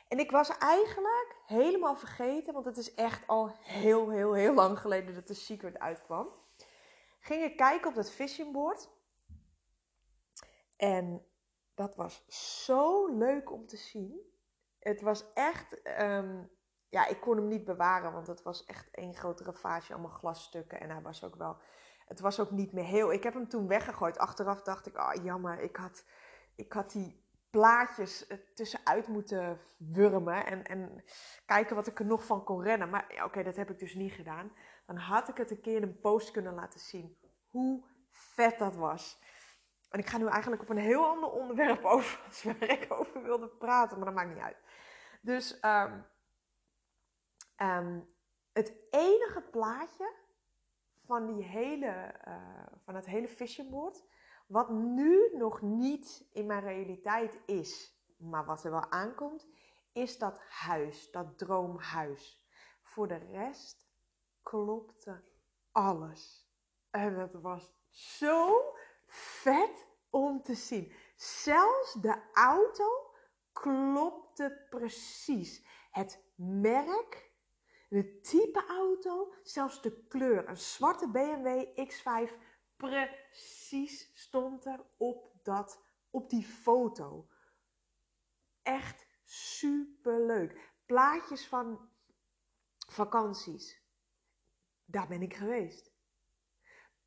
En 0.07 0.19
ik 0.19 0.31
was 0.31 0.57
eigenlijk 0.57 1.35
helemaal 1.45 1.95
vergeten, 1.95 2.53
want 2.53 2.65
het 2.65 2.77
is 2.77 2.93
echt 2.93 3.27
al 3.27 3.55
heel, 3.61 4.09
heel, 4.09 4.33
heel 4.33 4.53
lang 4.53 4.79
geleden 4.79 5.13
dat 5.13 5.27
de 5.27 5.33
Secret 5.33 5.79
uitkwam. 5.79 6.27
Ging 7.19 7.43
ik 7.43 7.57
kijken 7.57 7.89
op 7.89 7.95
dat 7.95 8.11
fishingboard. 8.11 8.89
En 10.75 11.25
dat 11.75 11.95
was 11.95 12.25
zo 12.57 13.07
leuk 13.17 13.51
om 13.51 13.67
te 13.67 13.77
zien. 13.77 14.19
Het 14.79 15.01
was 15.01 15.33
echt, 15.33 15.99
um, 16.01 16.57
ja, 16.89 17.07
ik 17.07 17.21
kon 17.21 17.37
hem 17.37 17.47
niet 17.47 17.65
bewaren, 17.65 18.11
want 18.11 18.27
het 18.27 18.41
was 18.41 18.65
echt 18.65 18.89
één 18.91 19.15
grote 19.15 19.43
ravage, 19.43 19.93
allemaal 19.93 20.11
glasstukken. 20.11 20.79
En 20.79 20.89
hij 20.89 21.01
was 21.01 21.23
ook 21.23 21.35
wel 21.35 21.57
het 22.09 22.19
was 22.19 22.39
ook 22.39 22.51
niet 22.51 22.71
meer 22.71 22.83
heel. 22.83 23.13
Ik 23.13 23.23
heb 23.23 23.33
hem 23.33 23.47
toen 23.47 23.67
weggegooid. 23.67 24.17
Achteraf 24.17 24.61
dacht 24.61 24.87
ik, 24.87 24.97
oh 24.97 25.23
jammer, 25.23 25.59
ik 25.59 25.75
had, 25.75 26.05
ik 26.55 26.73
had 26.73 26.91
die 26.91 27.27
plaatjes 27.49 28.27
tussenuit 28.55 29.07
moeten 29.07 29.59
wurmen 29.77 30.45
en, 30.45 30.63
en 30.63 31.03
kijken 31.45 31.75
wat 31.75 31.87
ik 31.87 31.99
er 31.99 32.05
nog 32.05 32.25
van 32.25 32.43
kon 32.43 32.63
rennen. 32.63 32.89
Maar 32.89 33.21
oké, 33.23 33.43
dat 33.43 33.55
heb 33.55 33.69
ik 33.69 33.79
dus 33.79 33.93
niet 33.93 34.11
gedaan. 34.11 34.51
Dan 34.85 34.97
had 34.97 35.29
ik 35.29 35.37
het 35.37 35.51
een 35.51 35.61
keer 35.61 35.75
in 35.75 35.83
een 35.83 35.99
post 35.99 36.31
kunnen 36.31 36.53
laten 36.53 36.79
zien 36.79 37.17
hoe 37.47 37.83
vet 38.09 38.59
dat 38.59 38.75
was. 38.75 39.21
En 39.89 39.99
ik 39.99 40.07
ga 40.07 40.17
nu 40.17 40.27
eigenlijk 40.27 40.61
op 40.61 40.69
een 40.69 40.77
heel 40.77 41.05
ander 41.05 41.29
onderwerp 41.29 41.85
over 41.95 42.43
waar 42.43 42.69
ik 42.69 42.85
over 42.89 43.23
wilde 43.23 43.47
praten, 43.47 43.97
maar 43.97 44.05
dat 44.05 44.15
maakt 44.15 44.33
niet 44.33 44.43
uit. 44.43 44.57
Dus 45.21 45.63
um, 45.63 46.05
um, 47.61 48.09
het 48.51 48.73
enige 48.89 49.41
plaatje 49.41 50.13
van, 51.05 51.25
die 51.25 51.43
hele, 51.43 52.15
uh, 52.27 52.65
van 52.83 52.95
het 52.95 53.05
hele 53.05 53.27
visionboard. 53.27 54.03
Wat 54.47 54.69
nu 54.69 55.29
nog 55.33 55.61
niet 55.61 56.27
in 56.31 56.45
mijn 56.45 56.61
realiteit 56.61 57.39
is, 57.45 57.99
maar 58.17 58.45
wat 58.45 58.63
er 58.63 58.71
wel 58.71 58.91
aankomt, 58.91 59.47
is 59.91 60.17
dat 60.17 60.39
huis, 60.49 61.11
dat 61.11 61.37
droomhuis. 61.37 62.47
Voor 62.81 63.07
de 63.07 63.17
rest 63.31 63.87
klopte 64.41 65.23
alles. 65.71 66.49
En 66.89 67.19
het 67.19 67.41
was 67.41 67.73
zo 67.89 68.63
vet 69.07 69.87
om 70.09 70.41
te 70.41 70.55
zien. 70.55 70.93
Zelfs 71.15 71.93
de 71.93 72.21
auto 72.33 73.13
klopte 73.51 74.65
precies. 74.69 75.65
Het 75.91 76.23
merk 76.35 77.28
de 77.89 78.19
type 78.21 78.65
auto, 78.67 79.33
zelfs 79.43 79.81
de 79.81 80.05
kleur. 80.07 80.49
Een 80.49 80.57
zwarte 80.57 81.09
BMW 81.09 81.65
X5 81.89 82.33
precies 82.75 84.11
stond 84.13 84.65
er 84.65 84.85
op, 84.97 85.31
dat, 85.43 85.83
op 86.09 86.29
die 86.29 86.43
foto. 86.43 87.27
Echt 88.61 89.05
super 89.23 90.25
leuk. 90.25 90.73
Plaatjes 90.85 91.47
van 91.47 91.89
vakanties. 92.87 93.87
Daar 94.85 95.07
ben 95.07 95.21
ik 95.21 95.33
geweest. 95.33 95.91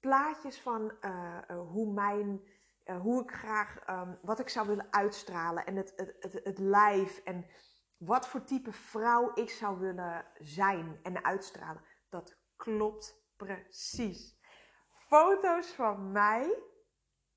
Plaatjes 0.01 0.61
van 0.61 0.97
uh, 1.01 1.43
uh, 1.49 1.69
hoe 1.69 1.93
mijn 1.93 2.43
eh, 2.85 3.01
hoe 3.01 3.23
ik 3.23 3.31
graag, 3.31 3.79
ehm, 3.79 4.15
wat 4.23 4.39
ik 4.39 4.49
zou 4.49 4.67
willen 4.67 4.93
uitstralen 4.93 5.67
en 5.67 5.77
het, 5.77 5.93
het, 5.97 6.17
het, 6.19 6.45
het 6.45 6.59
lijf 6.59 7.19
en 7.19 7.47
wat 8.05 8.29
voor 8.29 8.45
type 8.45 8.73
vrouw 8.73 9.31
ik 9.35 9.51
zou 9.51 9.79
willen 9.79 10.27
zijn 10.39 11.01
en 11.03 11.25
uitstralen. 11.25 11.83
Dat 12.09 12.37
klopt 12.57 13.23
precies. 13.37 14.39
Foto's 14.89 15.67
van 15.67 16.13
mij 16.13 16.63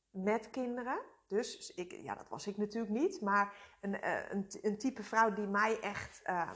met 0.10 0.50
kinderen. 0.50 1.02
Dus 1.28 1.72
ik, 1.72 1.92
ja, 1.92 2.16
dat 2.16 2.30
was 2.30 2.48
ik 2.48 2.58
natuurlijk 2.58 2.94
niet. 2.94 3.22
Maar 3.22 3.78
een, 3.82 4.02
eh, 4.02 4.30
een, 4.30 4.48
een 4.62 4.78
type 4.78 5.04
vrouw 5.04 5.34
die 5.34 5.48
mij 5.48 5.80
echt 5.80 6.22
uh, 6.26 6.52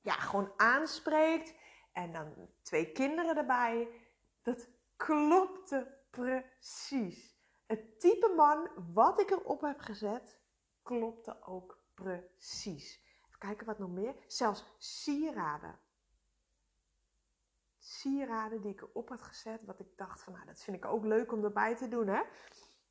ja, 0.00 0.12
gewoon 0.12 0.52
aanspreekt. 0.56 1.54
En 1.92 2.12
dan 2.12 2.48
twee 2.62 2.92
kinderen 2.92 3.36
erbij. 3.36 3.88
Dat 4.42 4.68
klopte 4.96 5.98
precies. 6.10 7.38
Het 7.66 8.00
type 8.00 8.32
man 8.36 8.70
wat 8.92 9.20
ik 9.20 9.30
erop 9.30 9.60
heb 9.60 9.80
gezet, 9.80 10.40
klopte 10.82 11.42
ook 11.42 11.82
precies. 11.94 13.03
Kijken 13.44 13.66
wat 13.66 13.78
nog 13.78 13.90
meer. 13.90 14.14
Zelfs 14.26 14.64
sieraden. 14.78 15.78
Sieraden 17.78 18.60
die 18.60 18.72
ik 18.72 18.80
erop 18.80 19.08
had 19.08 19.22
gezet, 19.22 19.64
wat 19.64 19.80
ik 19.80 19.96
dacht 19.96 20.22
van, 20.22 20.32
nou, 20.32 20.46
dat 20.46 20.62
vind 20.62 20.76
ik 20.76 20.84
ook 20.84 21.04
leuk 21.04 21.32
om 21.32 21.44
erbij 21.44 21.76
te 21.76 21.88
doen, 21.88 22.06
hè. 22.06 22.22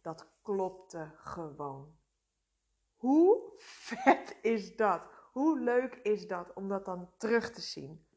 Dat 0.02 0.28
klopte 0.42 1.12
gewoon. 1.16 1.98
Hoe 2.96 3.54
vet 3.58 4.38
is 4.42 4.76
dat? 4.76 5.10
Hoe 5.32 5.60
leuk 5.60 5.96
is 5.96 6.28
dat 6.28 6.54
om 6.54 6.68
dat 6.68 6.86
dan 6.86 7.12
terug 7.18 7.52
te 7.52 7.62
zien? 7.62 8.08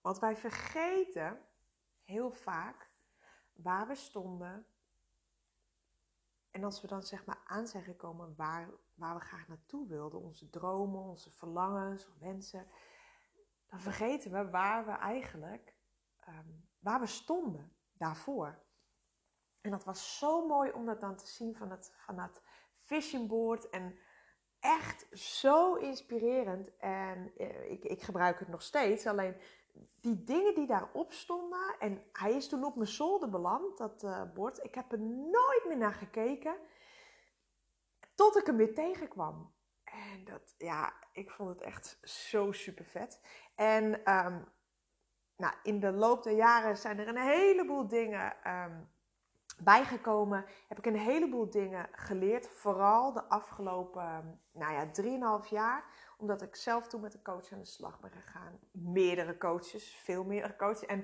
Want 0.00 0.18
wij 0.18 0.36
vergeten 0.36 1.46
heel 2.04 2.30
vaak 2.30 2.90
waar 3.52 3.86
we 3.86 3.94
stonden. 3.94 4.66
En 6.50 6.64
als 6.64 6.80
we 6.80 6.86
dan 6.88 7.02
zeg 7.02 7.24
maar 7.24 7.40
aan 7.44 7.66
zijn 7.66 7.84
gekomen 7.84 8.34
waar, 8.36 8.70
waar 9.00 9.14
we 9.14 9.20
graag 9.20 9.48
naartoe 9.48 9.88
wilden, 9.88 10.20
onze 10.20 10.50
dromen, 10.50 11.00
onze 11.00 11.30
verlangens, 11.30 12.08
wensen, 12.18 12.66
dan 13.66 13.80
vergeten 13.80 14.30
we 14.30 14.50
waar 14.50 14.84
we 14.84 14.92
eigenlijk, 14.92 15.74
ehm, 16.20 16.48
waar 16.78 17.00
we 17.00 17.06
stonden 17.06 17.72
daarvoor. 17.92 18.58
En 19.60 19.70
dat 19.70 19.84
was 19.84 20.18
zo 20.18 20.46
mooi 20.46 20.70
om 20.72 20.86
dat 20.86 21.00
dan 21.00 21.16
te 21.16 21.26
zien 21.26 21.56
van 21.56 21.70
het, 21.70 21.92
van 21.96 22.16
dat 22.16 22.42
vision 22.80 23.26
board. 23.26 23.68
En 23.70 23.98
echt 24.60 25.06
zo 25.12 25.74
inspirerend. 25.74 26.76
En 26.76 27.32
eh, 27.36 27.70
ik, 27.70 27.84
ik 27.84 28.02
gebruik 28.02 28.38
het 28.38 28.48
nog 28.48 28.62
steeds. 28.62 29.06
Alleen 29.06 29.36
die 30.00 30.24
dingen 30.24 30.54
die 30.54 30.66
daarop 30.66 31.12
stonden. 31.12 31.76
En 31.78 32.02
hij 32.12 32.32
is 32.32 32.48
toen 32.48 32.64
op 32.64 32.74
mijn 32.76 32.88
zolder 32.88 33.30
beland, 33.30 33.78
dat 33.78 34.02
uh, 34.02 34.22
bord. 34.34 34.64
Ik 34.64 34.74
heb 34.74 34.92
er 34.92 35.00
nooit 35.00 35.64
meer 35.66 35.76
naar 35.76 35.94
gekeken. 35.94 36.56
Tot 38.20 38.36
ik 38.36 38.46
hem 38.46 38.56
weer 38.56 38.74
tegenkwam. 38.74 39.54
En 39.84 40.24
dat, 40.24 40.54
ja, 40.58 40.92
ik 41.12 41.30
vond 41.30 41.48
het 41.48 41.60
echt 41.60 41.98
zo 42.02 42.52
super 42.52 42.84
vet. 42.84 43.20
En 43.54 43.84
um, 43.84 44.48
nou, 45.36 45.54
in 45.62 45.80
de 45.80 45.92
loop 45.92 46.22
der 46.22 46.32
jaren 46.32 46.76
zijn 46.76 46.98
er 46.98 47.08
een 47.08 47.16
heleboel 47.16 47.88
dingen 47.88 48.36
um, 48.46 48.90
bijgekomen. 49.58 50.44
Heb 50.68 50.78
ik 50.78 50.86
een 50.86 50.96
heleboel 50.96 51.50
dingen 51.50 51.88
geleerd. 51.92 52.48
Vooral 52.48 53.12
de 53.12 53.24
afgelopen, 53.24 54.40
nou 54.52 54.72
ja, 54.72 55.42
3,5 55.44 55.48
jaar 55.48 55.84
omdat 56.18 56.42
ik 56.42 56.56
zelf 56.56 56.88
toen 56.88 57.00
met 57.00 57.14
een 57.14 57.22
coach 57.22 57.52
aan 57.52 57.58
de 57.58 57.64
slag 57.64 58.00
ben 58.00 58.10
gegaan. 58.10 58.58
Meerdere 58.72 59.38
coaches, 59.38 59.94
veel 59.94 60.24
meerdere 60.24 60.56
coaches. 60.56 60.86
En 60.86 60.98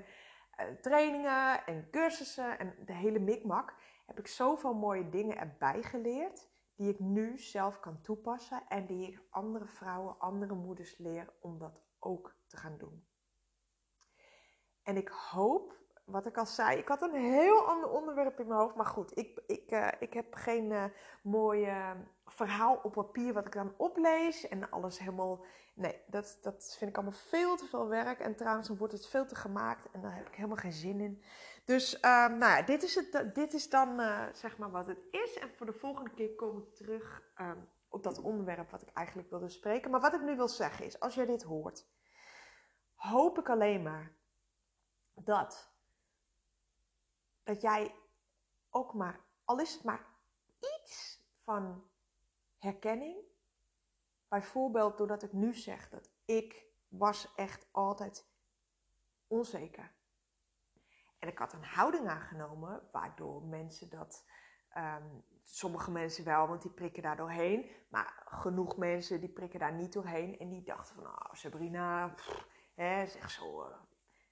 uh, 0.59 0.65
trainingen 0.81 1.65
en 1.65 1.89
cursussen 1.91 2.59
en 2.59 2.75
de 2.85 2.93
hele 2.93 3.19
mikmak. 3.19 3.73
Heb 4.05 4.19
ik 4.19 4.27
zoveel 4.27 4.73
mooie 4.73 5.09
dingen 5.09 5.37
erbij 5.37 5.83
geleerd. 5.83 6.55
Die 6.77 6.89
ik 6.89 6.99
nu 6.99 7.37
zelf 7.37 7.79
kan 7.79 8.01
toepassen. 8.01 8.63
En 8.67 8.85
die 8.85 9.07
ik 9.07 9.21
andere 9.29 9.67
vrouwen, 9.67 10.19
andere 10.19 10.53
moeders 10.53 10.97
leer 10.97 11.33
om 11.39 11.57
dat 11.57 11.81
ook 11.99 12.35
te 12.47 12.57
gaan 12.57 12.77
doen. 12.77 13.07
En 14.83 14.97
ik 14.97 15.09
hoop 15.09 15.77
wat 16.07 16.25
ik 16.25 16.37
al 16.37 16.45
zei, 16.45 16.77
ik 16.77 16.87
had 16.87 17.01
een 17.01 17.15
heel 17.15 17.67
ander 17.67 17.89
onderwerp 17.89 18.39
in 18.39 18.47
mijn 18.47 18.59
hoofd. 18.59 18.75
Maar 18.75 18.85
goed, 18.85 19.17
ik, 19.17 19.41
ik, 19.47 19.71
uh, 19.71 19.87
ik 19.99 20.13
heb 20.13 20.33
geen 20.33 20.71
uh, 20.71 20.83
mooi 21.23 21.65
uh, 21.65 21.91
verhaal 22.25 22.79
op 22.83 22.91
papier 22.91 23.33
wat 23.33 23.45
ik 23.45 23.53
dan 23.53 23.73
oplees. 23.77 24.47
En 24.47 24.69
alles 24.69 24.99
helemaal. 24.99 25.45
Nee, 25.75 26.01
dat, 26.05 26.37
dat 26.41 26.75
vind 26.77 26.89
ik 26.89 26.95
allemaal 26.95 27.19
veel 27.19 27.55
te 27.55 27.65
veel 27.65 27.87
werk. 27.87 28.19
En 28.19 28.35
trouwens, 28.35 28.67
dan 28.67 28.77
wordt 28.77 28.93
het 28.93 29.07
veel 29.07 29.25
te 29.25 29.35
gemaakt. 29.35 29.91
En 29.91 30.01
daar 30.01 30.15
heb 30.15 30.27
ik 30.27 30.35
helemaal 30.35 30.57
geen 30.57 30.71
zin 30.71 30.99
in. 30.99 31.23
Dus, 31.67 31.99
nou 31.99 32.39
ja, 32.39 32.61
dit 32.61 32.83
is, 32.83 32.95
het, 32.95 33.35
dit 33.35 33.53
is 33.53 33.69
dan 33.69 33.99
zeg 34.33 34.57
maar 34.57 34.71
wat 34.71 34.85
het 34.85 34.99
is. 35.11 35.37
En 35.37 35.49
voor 35.55 35.65
de 35.65 35.73
volgende 35.73 36.09
keer 36.13 36.35
kom 36.35 36.57
ik 36.57 36.75
terug 36.75 37.21
um, 37.41 37.69
op 37.89 38.03
dat 38.03 38.21
onderwerp 38.21 38.69
wat 38.69 38.81
ik 38.81 38.89
eigenlijk 38.93 39.29
wilde 39.29 39.49
spreken. 39.49 39.91
Maar 39.91 39.99
wat 39.99 40.13
ik 40.13 40.21
nu 40.21 40.35
wil 40.35 40.47
zeggen 40.47 40.85
is, 40.85 40.99
als 40.99 41.15
jij 41.15 41.25
dit 41.25 41.43
hoort, 41.43 41.87
hoop 42.95 43.39
ik 43.39 43.49
alleen 43.49 43.81
maar 43.81 44.15
dat 45.13 45.75
dat 47.43 47.61
jij 47.61 47.95
ook 48.69 48.93
maar, 48.93 49.25
al 49.43 49.59
is 49.59 49.73
het 49.73 49.83
maar 49.83 50.05
iets 50.59 51.23
van 51.43 51.89
herkenning, 52.57 53.17
bijvoorbeeld 54.27 54.97
doordat 54.97 55.23
ik 55.23 55.33
nu 55.33 55.53
zeg 55.53 55.89
dat 55.89 56.09
ik 56.25 56.65
was 56.87 57.33
echt 57.35 57.67
altijd 57.71 58.27
onzeker. 59.27 59.96
En 61.27 61.33
ik 61.33 61.39
had 61.39 61.53
een 61.53 61.63
houding 61.63 62.07
aangenomen 62.07 62.81
waardoor 62.91 63.43
mensen 63.43 63.89
dat, 63.89 64.25
um, 64.77 65.23
sommige 65.43 65.91
mensen 65.91 66.25
wel, 66.25 66.47
want 66.47 66.61
die 66.61 66.71
prikken 66.71 67.03
daar 67.03 67.17
doorheen, 67.17 67.71
maar 67.89 68.23
genoeg 68.25 68.77
mensen 68.77 69.19
die 69.19 69.29
prikken 69.29 69.59
daar 69.59 69.73
niet 69.73 69.93
doorheen 69.93 70.39
en 70.39 70.49
die 70.49 70.63
dachten 70.63 70.95
van, 70.95 71.05
oh 71.05 71.33
Sabrina, 71.33 72.13
hè, 72.75 73.01
is 73.01 73.17
echt 73.17 73.31
zo 73.31 73.61
uh, 73.61 73.75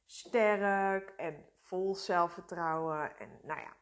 sterk 0.06 1.10
en 1.10 1.46
vol 1.62 1.96
zelfvertrouwen. 1.96 3.18
En 3.18 3.40
nou 3.44 3.60
ja, 3.60 3.74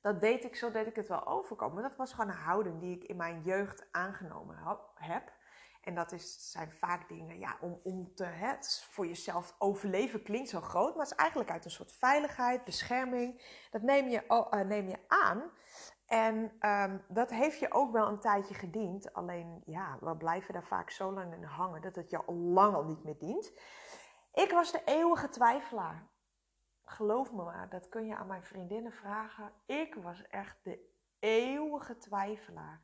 dat 0.00 0.20
deed 0.20 0.44
ik, 0.44 0.56
zo 0.56 0.70
deed 0.70 0.86
ik 0.86 0.96
het 0.96 1.08
wel 1.08 1.26
overkomen. 1.26 1.82
Dat 1.82 1.96
was 1.96 2.12
gewoon 2.12 2.30
een 2.30 2.36
houding 2.36 2.80
die 2.80 2.96
ik 2.96 3.04
in 3.04 3.16
mijn 3.16 3.42
jeugd 3.42 3.92
aangenomen 3.92 4.56
heb. 4.94 5.32
En 5.82 5.94
dat 5.94 6.12
is, 6.12 6.50
zijn 6.50 6.72
vaak 6.72 7.08
dingen, 7.08 7.38
ja, 7.38 7.56
om, 7.60 7.80
om 7.82 8.14
te, 8.14 8.24
het 8.24 8.86
voor 8.90 9.06
jezelf 9.06 9.54
overleven 9.58 10.22
klinkt 10.22 10.48
zo 10.48 10.60
groot, 10.60 10.94
maar 10.94 11.04
het 11.04 11.12
is 11.12 11.18
eigenlijk 11.18 11.50
uit 11.50 11.64
een 11.64 11.70
soort 11.70 11.92
veiligheid, 11.92 12.64
bescherming. 12.64 13.42
Dat 13.70 13.82
neem 13.82 14.08
je, 14.08 14.24
uh, 14.28 14.60
neem 14.60 14.88
je 14.88 14.98
aan. 15.08 15.50
En 16.06 16.52
um, 16.70 17.04
dat 17.08 17.30
heeft 17.30 17.58
je 17.58 17.72
ook 17.72 17.92
wel 17.92 18.08
een 18.08 18.20
tijdje 18.20 18.54
gediend. 18.54 19.12
Alleen, 19.12 19.62
ja, 19.66 19.98
we 20.00 20.16
blijven 20.16 20.52
daar 20.54 20.66
vaak 20.66 20.90
zo 20.90 21.12
lang 21.12 21.34
in 21.34 21.42
hangen 21.42 21.82
dat 21.82 21.94
het 21.94 22.10
je 22.10 22.24
al 22.24 22.34
lang 22.34 22.74
al 22.74 22.84
niet 22.84 23.04
meer 23.04 23.18
dient. 23.18 23.52
Ik 24.32 24.50
was 24.50 24.72
de 24.72 24.82
eeuwige 24.84 25.28
twijfelaar 25.28 26.10
geloof 26.92 27.32
me 27.32 27.42
maar, 27.42 27.68
dat 27.68 27.88
kun 27.88 28.06
je 28.06 28.16
aan 28.16 28.26
mijn 28.26 28.44
vriendinnen 28.44 28.92
vragen. 28.92 29.52
Ik 29.66 29.94
was 29.94 30.26
echt 30.26 30.56
de 30.62 30.90
eeuwige 31.18 31.96
twijfelaar. 31.96 32.82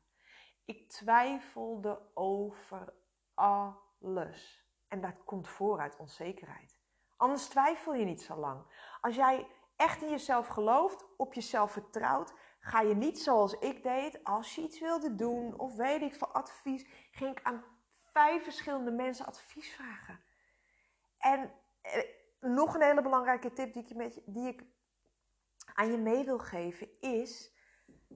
Ik 0.68 0.88
twijfelde 0.88 2.10
over 2.14 2.94
alles. 3.34 4.66
En 4.88 5.00
dat 5.00 5.24
komt 5.24 5.48
voor 5.48 5.80
uit 5.80 5.96
onzekerheid. 5.96 6.78
Anders 7.16 7.46
twijfel 7.48 7.94
je 7.94 8.04
niet 8.04 8.22
zo 8.22 8.36
lang. 8.36 8.64
Als 9.00 9.14
jij 9.14 9.46
echt 9.76 10.02
in 10.02 10.10
jezelf 10.10 10.46
gelooft, 10.46 11.16
op 11.16 11.34
jezelf 11.34 11.72
vertrouwt, 11.72 12.32
ga 12.60 12.80
je 12.80 12.94
niet 12.94 13.18
zoals 13.18 13.58
ik 13.58 13.82
deed. 13.82 14.24
Als 14.24 14.54
je 14.54 14.62
iets 14.62 14.80
wilde 14.80 15.14
doen 15.14 15.58
of 15.58 15.76
weet 15.76 16.02
ik 16.02 16.14
veel 16.14 16.32
advies, 16.32 16.86
ging 17.10 17.30
ik 17.30 17.42
aan 17.42 17.64
vijf 18.02 18.42
verschillende 18.42 18.90
mensen 18.90 19.26
advies 19.26 19.74
vragen. 19.74 20.20
En 21.18 21.52
eh, 21.80 22.02
nog 22.40 22.74
een 22.74 22.82
hele 22.82 23.02
belangrijke 23.02 23.52
tip 23.52 23.72
die 23.72 23.82
ik, 23.82 23.96
met 23.96 24.22
die 24.26 24.48
ik 24.48 24.64
aan 25.74 25.90
je 25.90 25.98
mee 25.98 26.24
wil 26.24 26.38
geven 26.38 27.00
is: 27.00 27.56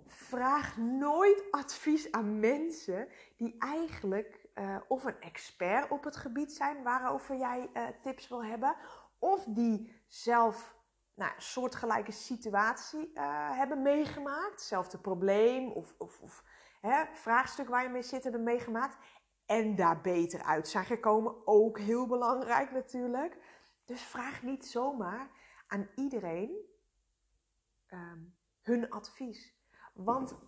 vraag 0.06 0.76
nooit 0.76 1.44
advies 1.50 2.12
aan 2.12 2.40
mensen 2.40 3.08
die 3.36 3.58
eigenlijk 3.58 4.48
uh, 4.54 4.76
of 4.88 5.04
een 5.04 5.20
expert 5.20 5.90
op 5.90 6.04
het 6.04 6.16
gebied 6.16 6.52
zijn 6.52 6.82
waarover 6.82 7.36
jij 7.36 7.70
uh, 7.74 7.88
tips 8.02 8.28
wil 8.28 8.44
hebben, 8.44 8.76
of 9.18 9.44
die 9.44 10.02
zelf 10.08 10.76
nou, 11.14 11.34
een 11.34 11.42
soortgelijke 11.42 12.12
situatie 12.12 13.10
uh, 13.14 13.56
hebben 13.56 13.82
meegemaakt, 13.82 14.50
hetzelfde 14.50 14.98
probleem 14.98 15.70
of, 15.70 15.94
of, 15.98 16.20
of 16.20 16.44
hè, 16.80 17.04
vraagstuk 17.12 17.68
waar 17.68 17.82
je 17.82 17.88
mee 17.88 18.02
zit 18.02 18.22
hebben 18.22 18.42
meegemaakt 18.42 18.96
en 19.46 19.76
daar 19.76 20.00
beter 20.00 20.42
uit 20.42 20.68
zijn 20.68 20.84
gekomen. 20.84 21.46
Ook 21.46 21.78
heel 21.78 22.06
belangrijk 22.06 22.70
natuurlijk. 22.70 23.36
Dus 23.84 24.02
vraag 24.02 24.42
niet 24.42 24.66
zomaar 24.66 25.30
aan 25.66 25.90
iedereen 25.94 26.70
um, 27.88 28.36
hun 28.60 28.90
advies. 28.90 29.60
Want 29.92 30.38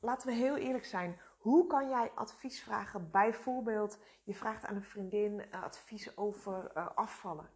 laten 0.00 0.28
we 0.28 0.34
heel 0.34 0.56
eerlijk 0.56 0.84
zijn. 0.84 1.20
Hoe 1.38 1.66
kan 1.66 1.88
jij 1.88 2.10
advies 2.14 2.62
vragen? 2.62 3.10
Bijvoorbeeld, 3.10 3.98
je 4.24 4.34
vraagt 4.34 4.64
aan 4.64 4.76
een 4.76 4.84
vriendin 4.84 5.52
advies 5.52 6.16
over 6.16 6.70
uh, 6.76 6.88
afvallen. 6.94 7.50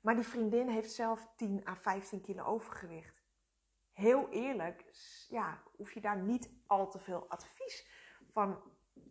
Maar 0.00 0.14
die 0.14 0.24
vriendin 0.24 0.68
heeft 0.68 0.92
zelf 0.92 1.28
10 1.36 1.66
à 1.68 1.76
15 1.76 2.20
kilo 2.20 2.44
overgewicht. 2.44 3.22
heel 3.92 4.28
eerlijk, 4.28 4.84
ja, 5.28 5.62
hoef 5.76 5.92
je 5.92 6.00
daar 6.00 6.22
niet 6.22 6.50
al 6.66 6.90
te 6.90 6.98
veel 6.98 7.28
advies 7.28 7.88
van 8.30 8.62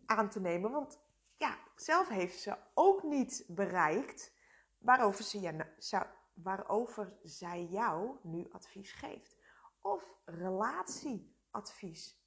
aan 0.06 0.28
te 0.28 0.40
nemen. 0.40 0.70
Want 0.70 1.00
ja, 1.36 1.58
zelf 1.76 2.08
heeft 2.08 2.40
ze 2.40 2.56
ook 2.74 3.02
niet 3.02 3.44
bereikt 3.48 4.32
waarover, 4.78 5.24
ze, 5.78 6.06
waarover 6.34 7.18
zij 7.22 7.64
jou 7.64 8.16
nu 8.22 8.46
advies 8.50 8.92
geeft. 8.92 9.36
Of 9.80 10.16
relatieadvies. 11.54 12.22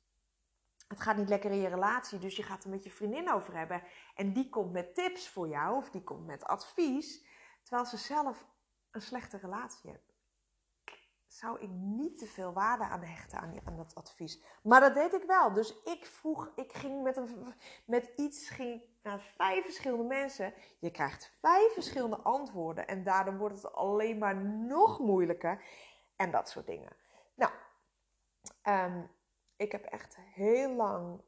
Het 0.88 1.02
gaat 1.02 1.18
niet 1.18 1.30
lekker 1.30 1.52
in 1.52 1.62
je 1.62 1.68
relatie, 1.68 2.20
dus 2.20 2.36
je 2.36 2.44
gaat 2.44 2.64
er 2.64 2.70
met 2.70 2.84
je 2.84 2.92
vriendin 2.92 3.32
over 3.32 3.58
hebben. 3.58 3.84
En 4.16 4.34
die 4.34 4.50
komt 4.50 4.72
met 4.72 4.96
tips 4.96 5.30
voor 5.30 5.48
jou, 5.48 5.76
of 5.76 5.90
die 5.90 6.04
komt 6.04 6.26
met 6.26 6.44
advies, 6.44 7.26
terwijl 7.64 7.86
ze 7.86 7.98
zelf 7.98 8.46
een 8.92 9.02
slechte 9.02 9.38
relatie 9.38 9.90
heeft 9.90 10.18
zou 11.38 11.60
ik 11.60 11.70
niet 11.70 12.18
te 12.18 12.26
veel 12.26 12.54
waarde 12.54 12.84
aan 12.84 13.02
hechten 13.02 13.40
aan, 13.40 13.60
aan 13.64 13.78
dat 13.78 13.96
advies. 13.96 14.42
Maar 14.64 14.80
dat 14.80 14.94
deed 14.94 15.14
ik 15.14 15.24
wel. 15.24 15.54
Dus 15.54 15.82
ik 15.84 16.06
vroeg, 16.06 16.52
ik 16.56 16.74
ging 16.74 17.04
met, 17.04 17.18
een, 17.18 17.54
met 17.86 18.12
iets 18.16 18.50
ging 18.50 18.82
naar 19.02 19.22
vijf 19.36 19.64
verschillende 19.64 20.04
mensen. 20.04 20.54
Je 20.80 20.92
krijgt 20.92 21.32
vijf 21.40 21.74
verschillende 21.74 22.18
antwoorden 22.18 22.88
en 22.88 23.04
daardoor 23.04 23.38
wordt 23.38 23.56
het 23.56 23.74
alleen 23.74 24.18
maar 24.18 24.36
nog 24.46 25.00
moeilijker. 25.00 25.64
En 26.16 26.32
dat 26.32 26.50
soort 26.50 26.66
dingen. 26.66 26.96
Nou, 27.36 27.52
ehm, 28.62 29.02
ik 29.58 29.72
heb 29.72 29.84
echt 29.84 30.16
heel 30.18 30.74
lang 30.74 31.22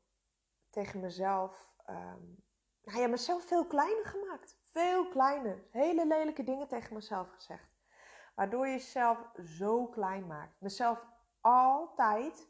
tegen 0.70 1.00
mezelf, 1.00 1.68
um, 1.90 2.44
nou 2.84 3.00
ja, 3.00 3.08
mezelf 3.08 3.44
veel 3.44 3.68
kleiner 3.68 4.06
gemaakt. 4.06 4.58
Veel 4.64 5.08
kleiner. 5.08 5.64
Hele 5.72 6.08
lelijke 6.08 6.44
dingen 6.44 6.68
tegen 6.68 6.94
mezelf 6.94 7.30
gezegd. 7.30 7.70
Waardoor 8.36 8.68
je 8.68 8.74
jezelf 8.74 9.32
zo 9.44 9.88
klein 9.88 10.28
maakt. 10.28 10.62
Mezelf 10.62 11.08
altijd 11.42 12.50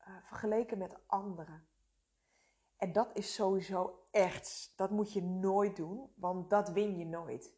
uh, 0.00 0.16
vergeleken 0.22 0.78
met 0.78 0.98
anderen. 1.06 1.66
En 2.76 2.92
dat 2.92 3.10
is 3.16 3.34
sowieso 3.34 4.06
echt, 4.10 4.72
dat 4.76 4.90
moet 4.90 5.12
je 5.12 5.22
nooit 5.22 5.76
doen, 5.76 6.12
want 6.16 6.50
dat 6.50 6.68
win 6.68 6.98
je 6.98 7.06
nooit. 7.06 7.56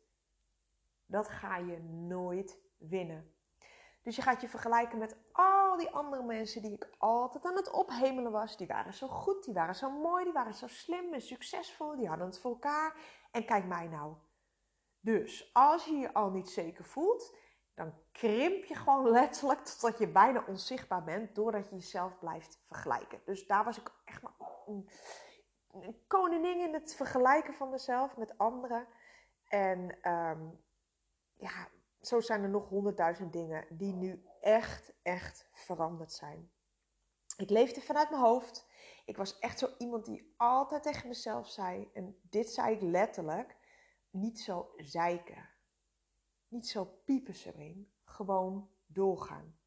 Dat 1.07 1.29
ga 1.29 1.57
je 1.57 1.83
nooit 1.83 2.59
winnen. 2.79 3.35
Dus 4.11 4.19
je 4.19 4.25
gaat 4.25 4.41
je 4.41 4.49
vergelijken 4.49 4.99
met 4.99 5.17
al 5.33 5.77
die 5.77 5.91
andere 5.91 6.23
mensen 6.23 6.63
die 6.63 6.73
ik 6.73 6.89
altijd 6.99 7.45
aan 7.45 7.57
het 7.57 7.71
ophemelen 7.71 8.33
was. 8.33 8.57
Die 8.57 8.67
waren 8.67 8.95
zo 8.95 9.09
goed, 9.09 9.45
die 9.45 9.55
waren 9.55 9.75
zo 9.75 9.91
mooi, 9.91 10.25
die 10.25 10.33
waren 10.33 10.55
zo 10.55 10.67
slim 10.67 11.13
en 11.15 11.21
succesvol, 11.21 11.97
die 11.97 12.09
hadden 12.09 12.27
het 12.27 12.41
voor 12.41 12.51
elkaar. 12.51 12.97
En 13.31 13.45
kijk 13.45 13.65
mij 13.65 13.87
nou. 13.87 14.15
Dus 15.01 15.51
als 15.53 15.85
je 15.85 15.95
je 15.97 16.13
al 16.13 16.31
niet 16.31 16.51
zeker 16.51 16.85
voelt, 16.85 17.37
dan 17.75 17.93
krimp 18.13 18.65
je 18.65 18.75
gewoon 18.75 19.11
letterlijk 19.11 19.65
totdat 19.65 19.99
je 19.99 20.09
bijna 20.09 20.45
onzichtbaar 20.47 21.05
bent 21.05 21.35
doordat 21.35 21.69
je 21.69 21.75
jezelf 21.75 22.19
blijft 22.19 22.63
vergelijken. 22.67 23.21
Dus 23.25 23.47
daar 23.47 23.65
was 23.65 23.79
ik 23.79 23.91
echt 24.05 24.23
maar 24.23 24.33
een, 24.67 24.89
koningin 26.07 26.61
in 26.61 26.75
het 26.75 26.95
vergelijken 26.95 27.55
van 27.55 27.71
mezelf 27.71 28.17
met 28.17 28.39
anderen. 28.39 28.87
En 29.49 29.99
ehm, 30.03 30.49
ja, 31.37 31.69
zo 32.01 32.21
zijn 32.21 32.43
er 32.43 32.49
nog 32.49 32.69
honderdduizend 32.69 33.33
dingen 33.33 33.67
die 33.71 33.93
nu 33.93 34.25
echt, 34.41 34.93
echt 35.03 35.49
veranderd 35.53 36.13
zijn. 36.13 36.51
Ik 37.37 37.51
leefde 37.51 37.81
vanuit 37.81 38.11
mijn 38.11 38.23
hoofd. 38.23 38.69
Ik 39.05 39.17
was 39.17 39.39
echt 39.39 39.59
zo 39.59 39.69
iemand 39.79 40.05
die 40.05 40.35
altijd 40.37 40.83
tegen 40.83 41.09
mezelf 41.09 41.49
zei, 41.49 41.91
en 41.93 42.21
dit 42.23 42.51
zei 42.51 42.75
ik 42.75 42.81
letterlijk, 42.81 43.57
niet 44.11 44.41
zo 44.41 44.73
zeiken. 44.77 45.49
Niet 46.49 46.69
zo 46.69 46.85
piepen 46.85 47.35
erin, 47.45 47.93
gewoon 48.05 48.71
doorgaan. 48.87 49.59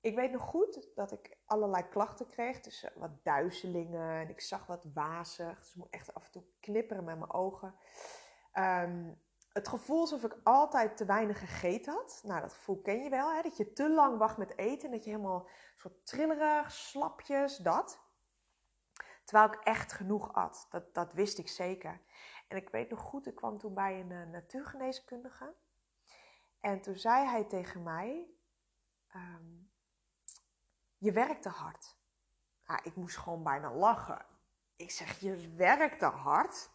Ik 0.00 0.14
weet 0.14 0.30
nog 0.30 0.42
goed 0.42 0.88
dat 0.94 1.12
ik 1.12 1.38
allerlei 1.44 1.88
klachten 1.88 2.26
kreeg, 2.26 2.60
dus 2.60 2.88
wat 2.94 3.24
duizelingen 3.24 4.20
en 4.20 4.28
ik 4.28 4.40
zag 4.40 4.66
wat 4.66 4.84
wazig. 4.94 5.58
Dus 5.58 5.70
ik 5.70 5.76
moet 5.76 5.90
echt 5.90 6.14
af 6.14 6.24
en 6.24 6.30
toe 6.30 6.44
knipperen 6.60 7.04
met 7.04 7.18
mijn 7.18 7.32
ogen. 7.32 7.74
Ehm, 8.52 9.12
het 9.56 9.68
gevoel 9.68 10.00
alsof 10.00 10.24
ik 10.24 10.36
altijd 10.42 10.96
te 10.96 11.04
weinig 11.04 11.38
gegeten 11.38 11.92
had. 11.92 12.20
Nou, 12.24 12.40
dat 12.40 12.52
gevoel 12.52 12.80
ken 12.80 13.02
je 13.02 13.10
wel, 13.10 13.32
hè? 13.32 13.42
dat 13.42 13.56
je 13.56 13.72
te 13.72 13.90
lang 13.90 14.18
wacht 14.18 14.36
met 14.36 14.58
eten 14.58 14.88
en 14.88 14.94
dat 14.94 15.04
je 15.04 15.10
helemaal 15.10 15.48
soort 15.76 16.06
trillerig, 16.06 16.72
slapjes, 16.72 17.56
dat. 17.56 18.04
Terwijl 19.24 19.52
ik 19.52 19.60
echt 19.60 19.92
genoeg 19.92 20.32
at, 20.34 20.66
dat, 20.70 20.94
dat 20.94 21.12
wist 21.12 21.38
ik 21.38 21.48
zeker. 21.48 22.00
En 22.48 22.56
ik 22.56 22.68
weet 22.68 22.90
nog 22.90 23.00
goed, 23.00 23.26
ik 23.26 23.34
kwam 23.34 23.58
toen 23.58 23.74
bij 23.74 24.00
een 24.00 24.10
uh, 24.10 24.26
natuurgeneeskundige. 24.26 25.54
En 26.60 26.80
toen 26.80 26.96
zei 26.96 27.26
hij 27.26 27.44
tegen 27.44 27.82
mij: 27.82 28.30
ehm, 29.08 29.54
Je 30.96 31.12
werkt 31.12 31.42
te 31.42 31.48
hard. 31.48 31.96
Ja, 32.62 32.84
ik 32.84 32.96
moest 32.96 33.16
gewoon 33.16 33.42
bijna 33.42 33.72
lachen. 33.72 34.26
Ik 34.76 34.90
zeg: 34.90 35.20
Je 35.20 35.54
werkt 35.54 35.98
te 35.98 36.06
hard? 36.06 36.70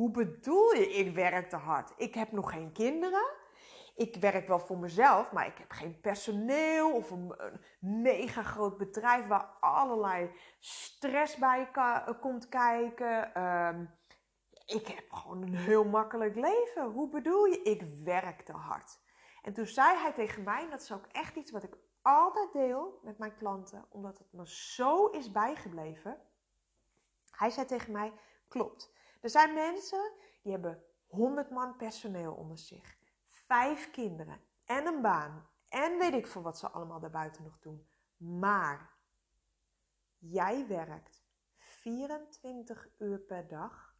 Hoe 0.00 0.10
bedoel 0.10 0.74
je, 0.74 0.92
ik 0.92 1.14
werk 1.14 1.48
te 1.48 1.56
hard? 1.56 1.92
Ik 1.96 2.14
heb 2.14 2.32
nog 2.32 2.50
geen 2.50 2.72
kinderen. 2.72 3.30
Ik 3.96 4.16
werk 4.16 4.48
wel 4.48 4.58
voor 4.58 4.78
mezelf, 4.78 5.32
maar 5.32 5.46
ik 5.46 5.58
heb 5.58 5.70
geen 5.70 6.00
personeel 6.00 6.94
of 6.94 7.10
een, 7.10 7.34
mega 7.80 8.42
groot 8.42 8.76
bedrijf 8.76 9.26
waar 9.26 9.44
allerlei 9.60 10.30
stress 10.58 11.36
bij 11.36 11.70
komt 12.20 12.48
kijken. 12.48 13.34
Ehm, 13.34 13.84
ik 14.66 14.86
heb 14.86 15.12
gewoon 15.12 15.42
een 15.42 15.56
heel 15.56 15.84
makkelijk 15.84 16.34
leven. 16.34 16.90
Hoe 16.90 17.08
bedoel 17.08 17.44
je? 17.44 17.62
Ik 17.62 17.82
werk 18.04 18.40
te 18.40 18.52
hard. 18.52 19.00
En 19.42 19.52
toen 19.52 19.66
zei 19.66 19.96
hij 19.96 20.12
tegen 20.12 20.42
mij, 20.42 20.68
dat 20.70 20.80
is 20.80 20.92
ook 20.92 21.06
echt 21.06 21.36
iets 21.36 21.50
wat 21.50 21.62
ik 21.62 21.76
altijd 22.02 22.52
deel 22.52 23.00
met 23.02 23.18
mijn 23.18 23.36
klanten, 23.36 23.86
omdat 23.88 24.18
het 24.18 24.32
me 24.32 24.48
zo 24.48 25.06
is 25.06 25.32
bijgebleven. 25.32 26.20
Hij 27.30 27.50
zei 27.50 27.66
tegen 27.66 27.92
mij: 27.92 28.12
Klopt. 28.48 28.98
Er 29.20 29.30
zijn 29.30 29.54
mensen 29.54 30.12
die 30.42 30.52
hebben 30.52 30.84
100 31.06 31.50
man 31.50 31.76
personeel 31.76 32.34
onder 32.34 32.58
zich, 32.58 32.98
vijf 33.28 33.90
kinderen 33.90 34.40
en 34.64 34.86
een 34.86 35.02
baan. 35.02 35.48
En 35.68 35.98
weet 35.98 36.14
ik 36.14 36.26
veel 36.26 36.42
wat 36.42 36.58
ze 36.58 36.70
allemaal 36.70 37.00
daarbuiten 37.00 37.42
nog 37.42 37.58
doen. 37.58 37.88
Maar 38.16 38.96
jij 40.18 40.66
werkt 40.66 41.22
24 41.56 42.88
uur 42.98 43.18
per 43.18 43.48
dag 43.48 43.96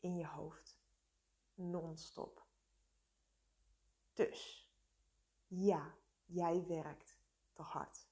in 0.00 0.16
je 0.16 0.26
hoofd. 0.26 0.78
Non-stop. 1.54 2.46
Dus 4.12 4.72
ja, 5.46 5.94
jij 6.24 6.64
werkt 6.66 7.16
te 7.52 7.62
hard. 7.62 8.08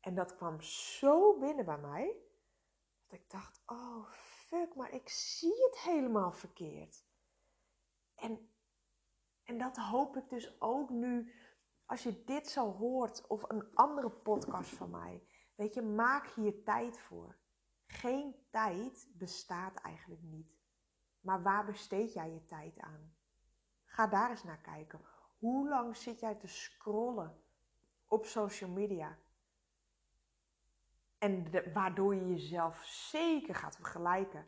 En 0.00 0.14
dat 0.14 0.36
kwam 0.36 0.60
zo 0.60 1.38
binnen 1.38 1.64
bij 1.64 1.78
mij, 1.78 2.16
dat 3.06 3.18
ik 3.18 3.30
dacht, 3.30 3.62
oh 3.66 4.10
fuck, 4.48 4.74
maar 4.74 4.92
ik 4.92 5.08
zie 5.08 5.64
het 5.64 5.78
helemaal 5.78 6.32
verkeerd. 6.32 7.06
En, 8.14 8.50
en 9.44 9.58
dat 9.58 9.76
hoop 9.76 10.16
ik 10.16 10.28
dus 10.28 10.60
ook 10.60 10.90
nu, 10.90 11.34
als 11.86 12.02
je 12.02 12.24
dit 12.24 12.48
zo 12.48 12.72
hoort 12.72 13.26
of 13.26 13.50
een 13.50 13.74
andere 13.74 14.10
podcast 14.10 14.70
van 14.70 14.90
mij. 14.90 15.26
Weet 15.54 15.74
je, 15.74 15.82
maak 15.82 16.26
hier 16.26 16.64
tijd 16.64 16.98
voor. 16.98 17.38
Geen 17.86 18.46
tijd 18.50 19.08
bestaat 19.14 19.76
eigenlijk 19.76 20.22
niet. 20.22 20.56
Maar 21.20 21.42
waar 21.42 21.64
besteed 21.64 22.12
jij 22.12 22.30
je 22.30 22.44
tijd 22.44 22.78
aan? 22.78 23.16
Ga 23.84 24.06
daar 24.06 24.30
eens 24.30 24.44
naar 24.44 24.60
kijken. 24.60 25.00
Hoe 25.38 25.68
lang 25.68 25.96
zit 25.96 26.20
jij 26.20 26.34
te 26.34 26.46
scrollen 26.46 27.42
op 28.06 28.24
social 28.24 28.70
media? 28.70 29.18
En 31.18 31.72
waardoor 31.72 32.14
je 32.14 32.28
jezelf 32.28 32.84
zeker 32.84 33.54
gaat 33.54 33.76
vergelijken. 33.76 34.46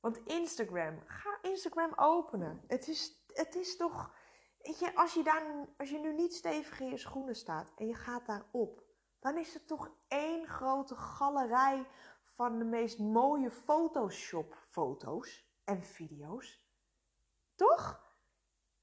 Want 0.00 0.20
Instagram, 0.24 1.02
ga 1.06 1.38
Instagram 1.42 1.92
openen. 1.96 2.64
Het 2.66 2.88
is, 2.88 3.24
het 3.26 3.54
is 3.54 3.76
toch, 3.76 4.14
weet 4.58 4.78
je, 4.78 4.94
als 4.94 5.14
je, 5.14 5.22
daar, 5.22 5.68
als 5.76 5.90
je 5.90 5.98
nu 5.98 6.14
niet 6.14 6.34
stevig 6.34 6.80
in 6.80 6.88
je 6.88 6.96
schoenen 6.96 7.36
staat 7.36 7.72
en 7.76 7.86
je 7.86 7.94
gaat 7.94 8.26
daarop, 8.26 8.82
dan 9.20 9.38
is 9.38 9.54
het 9.54 9.66
toch 9.66 9.90
één 10.08 10.46
grote 10.46 10.96
galerij 10.96 11.86
van 12.22 12.58
de 12.58 12.64
meest 12.64 12.98
mooie 12.98 13.50
Photoshop-foto's 13.50 15.50
en 15.64 15.82
video's. 15.82 16.61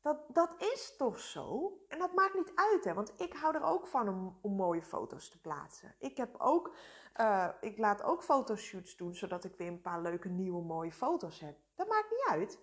Dat, 0.09 0.35
dat 0.35 0.61
is 0.61 0.95
toch 0.97 1.19
zo? 1.19 1.77
En 1.87 1.99
dat 1.99 2.13
maakt 2.13 2.33
niet 2.33 2.51
uit, 2.55 2.83
hè? 2.83 2.93
Want 2.93 3.13
ik 3.17 3.33
hou 3.33 3.55
er 3.55 3.63
ook 3.63 3.87
van 3.87 4.37
om, 4.41 4.55
mooie 4.55 4.81
foto's 4.81 5.29
te 5.29 5.41
plaatsen. 5.41 5.95
Ik, 5.99 6.17
heb 6.17 6.35
ook, 6.37 6.75
uh, 7.15 7.49
ik 7.61 7.77
laat 7.77 8.03
ook 8.03 8.23
fotoshoots 8.23 8.95
doen, 8.95 9.15
zodat 9.15 9.43
ik 9.43 9.55
weer 9.55 9.67
een 9.67 9.81
paar 9.81 10.01
leuke 10.01 10.29
nieuwe 10.29 10.63
mooie 10.63 10.91
foto's 10.91 11.39
heb. 11.39 11.57
Dat 11.75 11.87
maakt 11.87 12.09
niet 12.09 12.27
uit. 12.27 12.59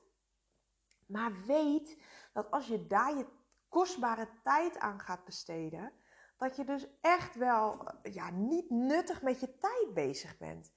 Maar 1.07 1.45
weet 1.47 2.03
dat 2.33 2.51
als 2.51 2.67
je 2.67 2.87
daar 2.87 3.17
je 3.17 3.27
kostbare 3.69 4.29
tijd 4.43 4.79
aan 4.79 5.01
gaat 5.01 5.25
besteden, 5.25 5.93
dat 6.37 6.57
je 6.57 6.65
dus 6.65 6.87
echt 7.01 7.35
wel 7.35 7.89
ja, 8.03 8.31
niet 8.31 8.71
nuttig 8.71 9.23
met 9.23 9.41
je 9.41 9.59
tijd 9.59 9.95
bezig 9.95 10.39
bent. 10.39 10.73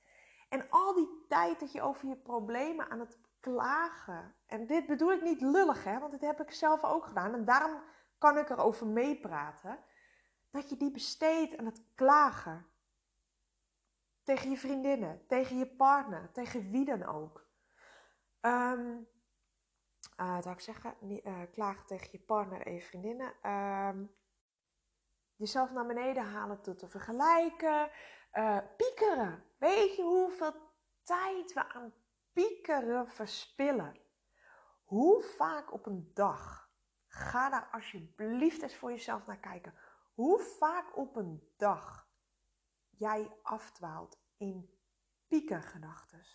En 0.49 0.69
al 0.69 0.93
die 0.93 1.25
tijd 1.27 1.59
dat 1.59 1.71
je 1.71 1.81
over 1.81 2.07
je 2.07 2.17
problemen 2.17 2.89
aan 2.89 2.99
het 2.99 3.19
klagen. 3.39 4.35
En 4.45 4.65
dit 4.65 4.85
bedoel 4.85 5.11
ik 5.11 5.21
niet 5.21 5.41
lullig, 5.41 5.83
hè, 5.83 5.99
want 5.99 6.11
dit 6.11 6.21
heb 6.21 6.41
ik 6.41 6.51
zelf 6.51 6.83
ook 6.83 7.05
gedaan. 7.05 7.33
En 7.33 7.45
daarom 7.45 7.81
kan 8.17 8.37
ik 8.37 8.49
erover 8.49 8.87
meepraten. 8.87 9.79
dat 10.51 10.69
je 10.69 10.77
die 10.77 10.91
besteedt 10.91 11.57
aan 11.57 11.65
het 11.65 11.83
klagen. 11.95 12.67
Tegen 14.23 14.49
je 14.49 14.57
vriendinnen, 14.57 15.25
tegen 15.27 15.57
je 15.57 15.75
partner, 15.75 16.31
tegen 16.31 16.71
wie 16.71 16.85
dan 16.85 17.03
ook. 17.03 17.47
Um, 18.41 19.07
dat 20.15 20.43
zou 20.43 20.55
ik 20.55 20.61
zeggen, 20.61 20.95
uh, 21.01 21.41
klagen 21.51 21.85
tegen 21.85 22.09
je 22.11 22.19
partner 22.19 22.61
en 22.65 22.73
je 22.73 22.81
vriendinnen. 22.81 23.33
Uh, 23.43 23.89
jezelf 25.35 25.71
naar 25.71 25.85
beneden 25.85 26.25
halen 26.25 26.61
tot 26.61 26.79
te 26.79 26.87
vergelijken. 26.87 27.89
Uh, 28.33 28.57
piekeren. 28.77 29.43
Weet 29.57 29.95
je 29.95 30.01
hoeveel 30.01 30.53
tijd 31.03 31.53
we 31.53 31.69
aan 31.69 31.93
piekeren 32.39 33.07
verspillen? 33.07 33.99
Hoe 34.83 35.21
vaak 35.21 35.73
op 35.73 35.85
een 35.85 36.11
dag, 36.13 36.71
ga 37.07 37.49
daar 37.49 37.69
alsjeblieft 37.71 38.61
eens 38.61 38.75
voor 38.75 38.91
jezelf 38.91 39.25
naar 39.25 39.39
kijken. 39.39 39.73
Hoe 40.13 40.39
vaak 40.39 40.97
op 40.97 41.15
een 41.15 41.53
dag 41.57 42.09
jij 42.89 43.31
afdwaalt 43.41 44.21
in 44.37 44.69
piekergedachten. 45.27 46.25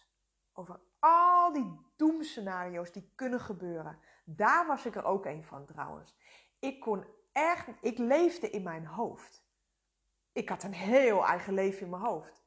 Over 0.52 0.80
al 0.98 1.52
die 1.52 1.92
doemscenario's 1.96 2.92
die 2.92 3.12
kunnen 3.14 3.40
gebeuren. 3.40 3.98
Daar 4.24 4.66
was 4.66 4.86
ik 4.86 4.94
er 4.94 5.04
ook 5.04 5.24
een 5.24 5.44
van 5.44 5.66
trouwens. 5.66 6.16
Ik 6.58 6.80
kon 6.80 7.06
echt, 7.32 7.68
ik 7.80 7.98
leefde 7.98 8.50
in 8.50 8.62
mijn 8.62 8.86
hoofd. 8.86 9.46
Ik 10.32 10.48
had 10.48 10.62
een 10.62 10.74
heel 10.74 11.26
eigen 11.26 11.54
leven 11.54 11.80
in 11.80 11.90
mijn 11.90 12.02
hoofd. 12.02 12.43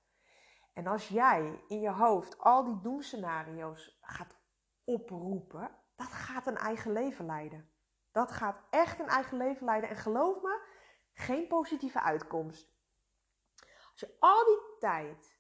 En 0.78 0.88
als 0.88 1.08
jij 1.08 1.64
in 1.68 1.80
je 1.80 1.92
hoofd 1.92 2.40
al 2.40 2.64
die 2.64 2.82
doemscenario's 2.82 3.98
gaat 4.02 4.38
oproepen, 4.84 5.72
dat 5.96 6.08
gaat 6.08 6.48
een 6.48 6.58
eigen 6.58 6.92
leven 6.92 7.26
leiden. 7.26 7.72
Dat 8.12 8.32
gaat 8.32 8.62
echt 8.70 9.00
een 9.00 9.08
eigen 9.08 9.38
leven 9.38 9.66
leiden. 9.66 9.90
En 9.90 9.96
geloof 9.96 10.42
me, 10.42 10.68
geen 11.14 11.48
positieve 11.48 12.02
uitkomst. 12.02 12.76
Als 13.92 14.00
je 14.00 14.16
al 14.20 14.46
die 14.46 14.78
tijd 14.80 15.40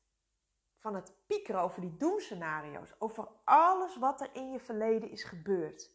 van 0.78 0.95
het 0.95 1.15
piekeren 1.28 1.62
over 1.62 1.82
die 1.82 1.97
doemscenario's, 1.97 2.95
over 3.00 3.28
alles 3.43 3.97
wat 3.97 4.21
er 4.21 4.30
in 4.34 4.52
je 4.52 4.60
verleden 4.60 5.10
is 5.10 5.23
gebeurd. 5.23 5.91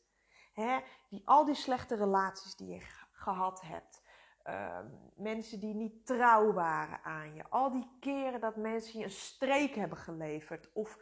Hè? 0.53 0.81
Die, 1.09 1.29
al 1.29 1.45
die 1.45 1.55
slechte 1.55 1.95
relaties 1.95 2.57
die 2.57 2.69
je 2.69 2.81
gehad 3.13 3.61
hebt. 3.61 4.02
Ehm, 4.43 4.87
mensen 5.17 5.61
die 5.61 5.75
niet 5.75 6.07
trouw 6.07 6.53
waren 6.53 7.03
aan 7.03 7.35
je. 7.35 7.49
Al 7.49 7.71
die 7.71 7.97
keren 8.01 8.41
dat 8.41 8.57
mensen 8.57 8.99
je 8.99 9.05
een 9.05 9.11
streek 9.11 9.75
hebben 9.75 9.99
geleverd. 9.99 10.73
Of 10.73 10.99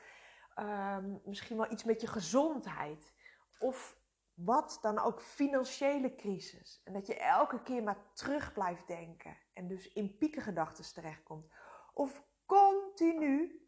ehm, 0.55 1.15
misschien 1.25 1.57
wel 1.57 1.73
iets 1.73 1.85
met 1.85 2.01
je 2.01 2.07
gezondheid. 2.07 3.13
Of 3.59 3.99
wat 4.35 4.79
dan 4.83 4.99
ook, 4.99 5.23
financiële 5.23 6.15
crisis. 6.15 6.81
En 6.85 6.93
dat 6.93 7.07
je 7.07 7.19
elke 7.19 7.63
keer 7.63 7.83
maar 7.83 8.13
terug 8.13 8.53
blijft 8.53 8.87
denken. 8.87 9.37
En 9.53 9.69
dus 9.69 9.93
in 9.93 10.17
piekengedachten 10.19 10.95
terechtkomt. 10.95 11.53
Of 11.95 12.25
continu 12.47 13.61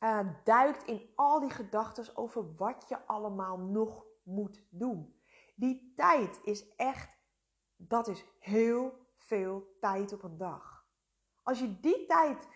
uh, 0.00 0.28
duikt 0.44 0.82
in 0.82 1.10
al 1.14 1.40
die 1.40 1.50
gedachten 1.50 2.16
over 2.16 2.54
wat 2.54 2.84
je 2.88 3.06
allemaal 3.06 3.58
nog 3.58 4.04
moet 4.22 4.66
doen. 4.70 5.22
Die 5.54 5.92
tijd 5.96 6.40
is 6.42 6.74
echt, 6.76 7.13
dat 7.88 8.08
is 8.08 8.24
heel 8.38 9.06
veel 9.16 9.76
tijd 9.80 10.12
op 10.12 10.22
een 10.22 10.36
dag. 10.36 10.86
Als 11.42 11.58
je 11.58 11.80
die 11.80 12.06
tijd 12.06 12.48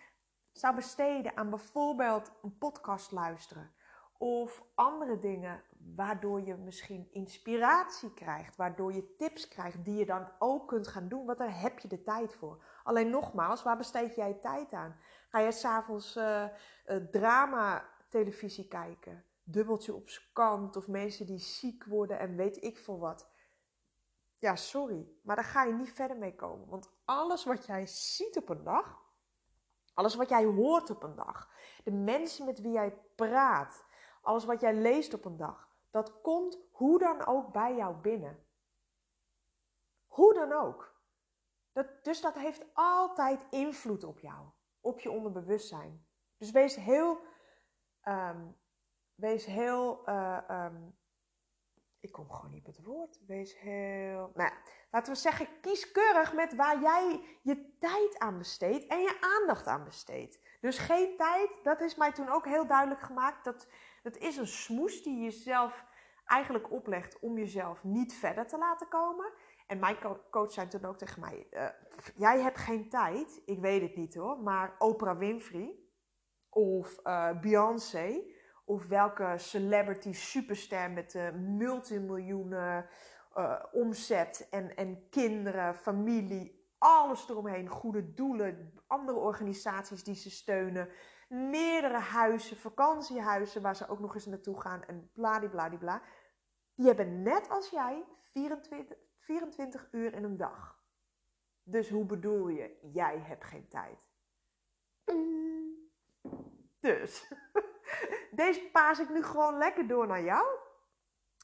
zou 0.51 0.75
besteden 0.75 1.37
aan 1.37 1.49
bijvoorbeeld 1.49 2.31
een 2.41 2.57
podcast 2.57 3.11
luisteren 3.11 3.73
of 4.17 4.63
andere 4.75 5.19
dingen 5.19 5.63
waardoor 5.95 6.41
je 6.41 6.55
misschien 6.55 7.07
inspiratie 7.11 8.13
krijgt, 8.13 8.55
waardoor 8.55 8.93
je 8.93 9.15
tips 9.15 9.47
krijgt 9.47 9.85
die 9.85 9.95
je 9.95 10.05
dan 10.05 10.27
ook 10.39 10.67
kunt 10.67 10.87
gaan 10.87 11.07
doen, 11.07 11.25
want 11.25 11.37
daar 11.37 11.61
heb 11.61 11.79
je 11.79 11.87
de 11.87 12.03
tijd 12.03 12.35
voor. 12.35 12.63
Alleen 12.83 13.09
nogmaals, 13.09 13.63
waar 13.63 13.77
besteed 13.77 14.15
jij 14.15 14.33
tijd 14.33 14.73
aan? 14.73 14.95
Ga 15.29 15.39
je 15.39 15.51
s'avonds 15.51 16.15
uh, 16.15 16.45
drama 17.11 17.89
televisie 18.09 18.67
kijken? 18.67 19.23
Dubbeltje 19.43 19.93
op 19.93 20.09
kant 20.33 20.75
of 20.75 20.87
mensen 20.87 21.25
die 21.25 21.39
ziek 21.39 21.85
worden 21.85 22.19
en 22.19 22.35
weet 22.35 22.63
ik 22.63 22.77
veel 22.77 22.99
wat. 22.99 23.28
Ja, 24.39 24.55
sorry, 24.55 25.07
maar 25.21 25.35
daar 25.35 25.45
ga 25.45 25.63
je 25.63 25.73
niet 25.73 25.93
verder 25.93 26.17
mee 26.17 26.35
komen. 26.35 26.69
Want 26.69 26.91
alles 27.05 27.45
wat 27.45 27.65
jij 27.65 27.87
ziet 27.87 28.37
op 28.37 28.49
een 28.49 28.63
dag, 28.63 29.03
alles 29.93 30.15
wat 30.15 30.29
jij 30.29 30.45
hoort 30.45 30.89
op 30.89 31.03
een 31.03 31.15
dag, 31.15 31.49
de 31.83 31.91
mensen 31.91 32.45
met 32.45 32.61
wie 32.61 32.71
jij 32.71 32.97
praat, 33.15 33.85
alles 34.21 34.45
wat 34.45 34.61
jij 34.61 34.75
leest 34.75 35.13
op 35.13 35.25
een 35.25 35.37
dag, 35.37 35.67
dat 35.91 36.21
komt 36.21 36.57
hoe 36.71 36.99
dan 36.99 37.25
ook 37.25 37.51
bij 37.51 37.75
jou 37.75 37.95
binnen. 37.95 38.47
Hoe 40.07 40.33
dan 40.33 40.51
ook. 40.51 40.97
Dat, 41.71 42.03
dus 42.03 42.21
dat 42.21 42.35
heeft 42.35 42.65
altijd 42.73 43.45
invloed 43.49 44.03
op 44.03 44.19
jou, 44.19 44.49
op 44.81 44.99
je 44.99 45.11
onderbewustzijn. 45.11 46.07
Dus 46.37 46.51
wees 46.51 46.75
heel, 46.75 47.21
um, 48.03 48.57
wees 49.15 49.45
heel, 49.45 50.09
uh, 50.09 50.39
um, 50.49 50.98
ik 51.99 52.11
kom 52.11 52.31
gewoon 52.31 52.51
niet 52.51 52.67
op 52.67 52.75
het 52.75 52.85
woord. 52.85 53.19
Wees 53.27 53.59
heel, 53.59 54.31
nou 54.33 54.51
laten 54.91 55.13
we 55.13 55.19
zeggen, 55.19 55.47
kieskeurig 55.61 56.33
met 56.33 56.55
waar 56.55 56.81
jij 56.81 57.21
je 57.41 57.77
tijd 57.79 58.19
aan 58.19 58.37
besteedt 58.37 58.87
en 58.87 58.99
je 58.99 59.17
aandacht 59.21 59.67
aan 59.67 59.83
besteedt. 59.83 60.39
Dus 60.61 60.77
geen 60.77 61.17
tijd, 61.17 61.59
dat 61.63 61.81
is 61.81 61.95
mij 61.95 62.11
toen 62.11 62.29
ook 62.29 62.45
heel 62.45 62.67
duidelijk 62.67 63.01
gemaakt. 63.01 63.43
Dat, 63.43 63.67
dat 64.03 64.17
is 64.17 64.37
een 64.37 64.47
smoes 64.47 65.03
die 65.03 65.17
je 65.17 65.23
jezelf 65.23 65.85
eigenlijk 66.25 66.71
oplegt 66.71 67.19
om 67.19 67.37
jezelf 67.37 67.83
niet 67.83 68.13
verder 68.13 68.47
te 68.47 68.57
laten 68.57 68.87
komen. 68.87 69.31
En 69.67 69.79
mijn 69.79 69.97
coach 70.31 70.51
zei 70.51 70.67
toen 70.67 70.85
ook 70.85 70.97
tegen 70.97 71.19
mij: 71.19 71.47
uh, 71.51 71.67
Jij 72.15 72.41
hebt 72.41 72.57
geen 72.57 72.89
tijd. 72.89 73.41
Ik 73.45 73.59
weet 73.59 73.81
het 73.81 73.95
niet 73.95 74.15
hoor. 74.15 74.39
Maar 74.39 74.75
Oprah 74.77 75.17
Winfrey 75.17 75.75
of 76.49 76.99
uh, 77.03 77.39
Beyoncé 77.39 78.23
of 78.69 78.87
welke 78.87 79.33
celebrity 79.37 80.13
superster 80.13 80.91
met 80.91 81.13
uh, 81.13 81.31
multimiljoenen 81.31 82.89
omzet 83.71 84.47
en, 84.49 84.75
en 84.75 85.09
kinderen, 85.09 85.75
familie, 85.75 86.67
alles 86.77 87.29
eromheen, 87.29 87.67
goede 87.67 88.13
doelen, 88.13 88.73
andere 88.87 89.17
organisaties 89.17 90.03
die 90.03 90.15
ze 90.15 90.29
steunen, 90.29 90.89
meerdere 91.29 91.99
huizen, 91.99 92.57
vakantiehuizen 92.57 93.61
waar 93.61 93.75
ze 93.75 93.87
ook 93.87 93.99
nog 93.99 94.13
eens 94.13 94.25
naartoe 94.25 94.61
gaan 94.61 94.83
en 94.83 95.11
bladibladibla. 95.13 96.01
Die 96.75 96.87
hebben 96.87 97.21
net 97.21 97.49
als 97.49 97.69
jij 97.69 98.05
24, 98.19 98.97
24 99.17 99.87
uur 99.91 100.13
in 100.13 100.23
een 100.23 100.37
dag. 100.37 100.83
Dus 101.63 101.89
hoe 101.89 102.05
bedoel 102.05 102.47
je, 102.47 102.77
jij 102.81 103.19
hebt 103.19 103.43
geen 103.43 103.67
tijd? 103.67 104.07
Dus, 106.79 107.33
deze 108.31 108.69
paas 108.71 108.99
ik 108.99 109.09
nu 109.09 109.23
gewoon 109.23 109.57
lekker 109.57 109.87
door 109.87 110.07
naar 110.07 110.23
jou. 110.23 110.45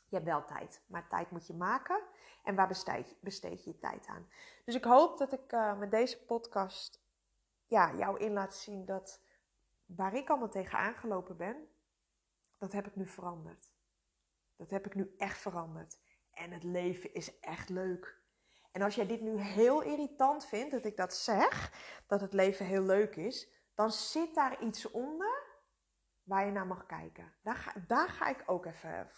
Je 0.08 0.16
hebt 0.16 0.26
wel 0.26 0.46
tijd, 0.46 0.84
maar 0.88 1.08
tijd 1.08 1.32
moet 1.32 1.48
je 1.48 1.54
maken. 1.54 2.02
En 2.44 2.56
waar 2.56 2.68
besteed 2.68 3.64
je, 3.64 3.70
je, 3.70 3.78
tijd 3.80 4.08
aan? 4.08 4.30
Dus 4.66 4.76
ik 4.76 4.84
hoop 4.84 5.18
dat 5.18 5.34
ik 5.34 5.52
uh, 5.52 5.78
met 5.78 5.92
deze 5.92 6.26
podcast 6.26 7.04
ja, 7.68 7.94
jou 7.96 8.20
in 8.20 8.34
laat 8.34 8.56
zien 8.56 8.86
dat 8.86 9.24
waar 9.86 10.14
ik 10.14 10.30
allemaal 10.30 10.50
tegen 10.50 10.78
aangelopen 10.78 11.38
ben, 11.38 11.68
dat 12.58 12.72
heb 12.72 12.88
ik 12.88 12.96
nu 12.96 13.08
veranderd. 13.08 13.74
Dat 14.56 14.70
heb 14.70 14.86
ik 14.86 14.96
nu 14.96 15.14
echt 15.18 15.38
veranderd. 15.38 16.00
En 16.32 16.52
het 16.52 16.64
leven 16.64 17.14
is 17.14 17.40
echt 17.40 17.70
leuk. 17.70 18.24
En 18.72 18.82
als 18.82 18.96
jij 18.96 19.08
dit 19.08 19.22
nu 19.22 19.38
heel 19.40 19.82
irritant 19.82 20.46
vindt, 20.46 20.72
dat 20.72 20.86
ik 20.86 20.98
dat 20.98 21.14
zeg, 21.14 21.74
dat 22.08 22.22
het 22.22 22.34
leven 22.34 22.66
heel 22.66 22.84
leuk 22.84 23.16
is, 23.16 23.50
dan 23.76 23.92
zit 23.92 24.36
daar 24.36 24.64
iets 24.64 24.92
onder 24.92 25.35
waar 26.26 26.46
je 26.46 26.52
naar 26.52 26.68
mag 26.68 26.86
kijken. 26.86 27.34
Daar 27.44 27.56
ga, 27.56 27.74
daar 27.88 28.10
ga 28.10 28.28
ik 28.28 28.44
ook 28.46 28.66
even. 28.66 29.10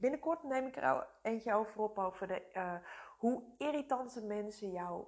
Binnenkort 0.00 0.42
neem 0.42 0.66
ik 0.66 0.76
er 0.76 1.08
eentje 1.22 1.54
over 1.54 1.80
op 1.80 1.98
over 1.98 2.26
de, 2.26 2.50
uh, 2.54 2.74
hoe 3.18 3.54
irritante 3.56 4.24
mensen 4.24 4.70
jou 4.70 5.06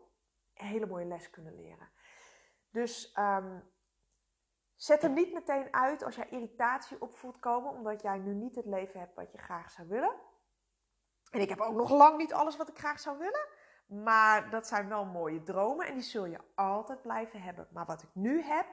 een 0.55 0.67
hele 0.67 0.87
mooie 0.87 1.07
les 1.07 1.31
kunnen 1.31 1.55
leren. 1.55 1.89
Dus 2.71 3.17
um, 3.19 3.71
zet 4.75 5.03
hem 5.03 5.13
niet 5.13 5.33
meteen 5.33 5.75
uit 5.75 6.03
als 6.03 6.15
jij 6.15 6.29
irritatie 6.29 7.01
opvoelt 7.01 7.39
komen, 7.39 7.71
omdat 7.71 8.03
jij 8.03 8.19
nu 8.19 8.35
niet 8.35 8.55
het 8.55 8.67
leven 8.67 9.01
hebt 9.01 9.15
wat 9.15 9.33
je 9.33 9.39
graag 9.39 9.71
zou 9.71 9.89
willen. 9.89 10.15
En 11.31 11.41
ik 11.41 11.49
heb 11.49 11.61
ook 11.61 11.75
nog 11.75 11.91
lang 11.91 12.17
niet 12.17 12.33
alles 12.33 12.57
wat 12.57 12.69
ik 12.69 12.79
graag 12.79 13.01
zou 13.01 13.19
willen. 13.19 13.49
Maar 14.05 14.51
dat 14.51 14.67
zijn 14.67 14.89
wel 14.89 15.05
mooie 15.05 15.43
dromen 15.43 15.87
en 15.87 15.95
die 15.95 16.03
zul 16.03 16.25
je 16.25 16.41
altijd 16.55 17.03
blijven 17.03 17.43
hebben. 17.43 17.69
Maar 17.73 17.87
wat 17.87 18.03
ik 18.03 18.09
nu 18.13 18.43
heb, 18.43 18.67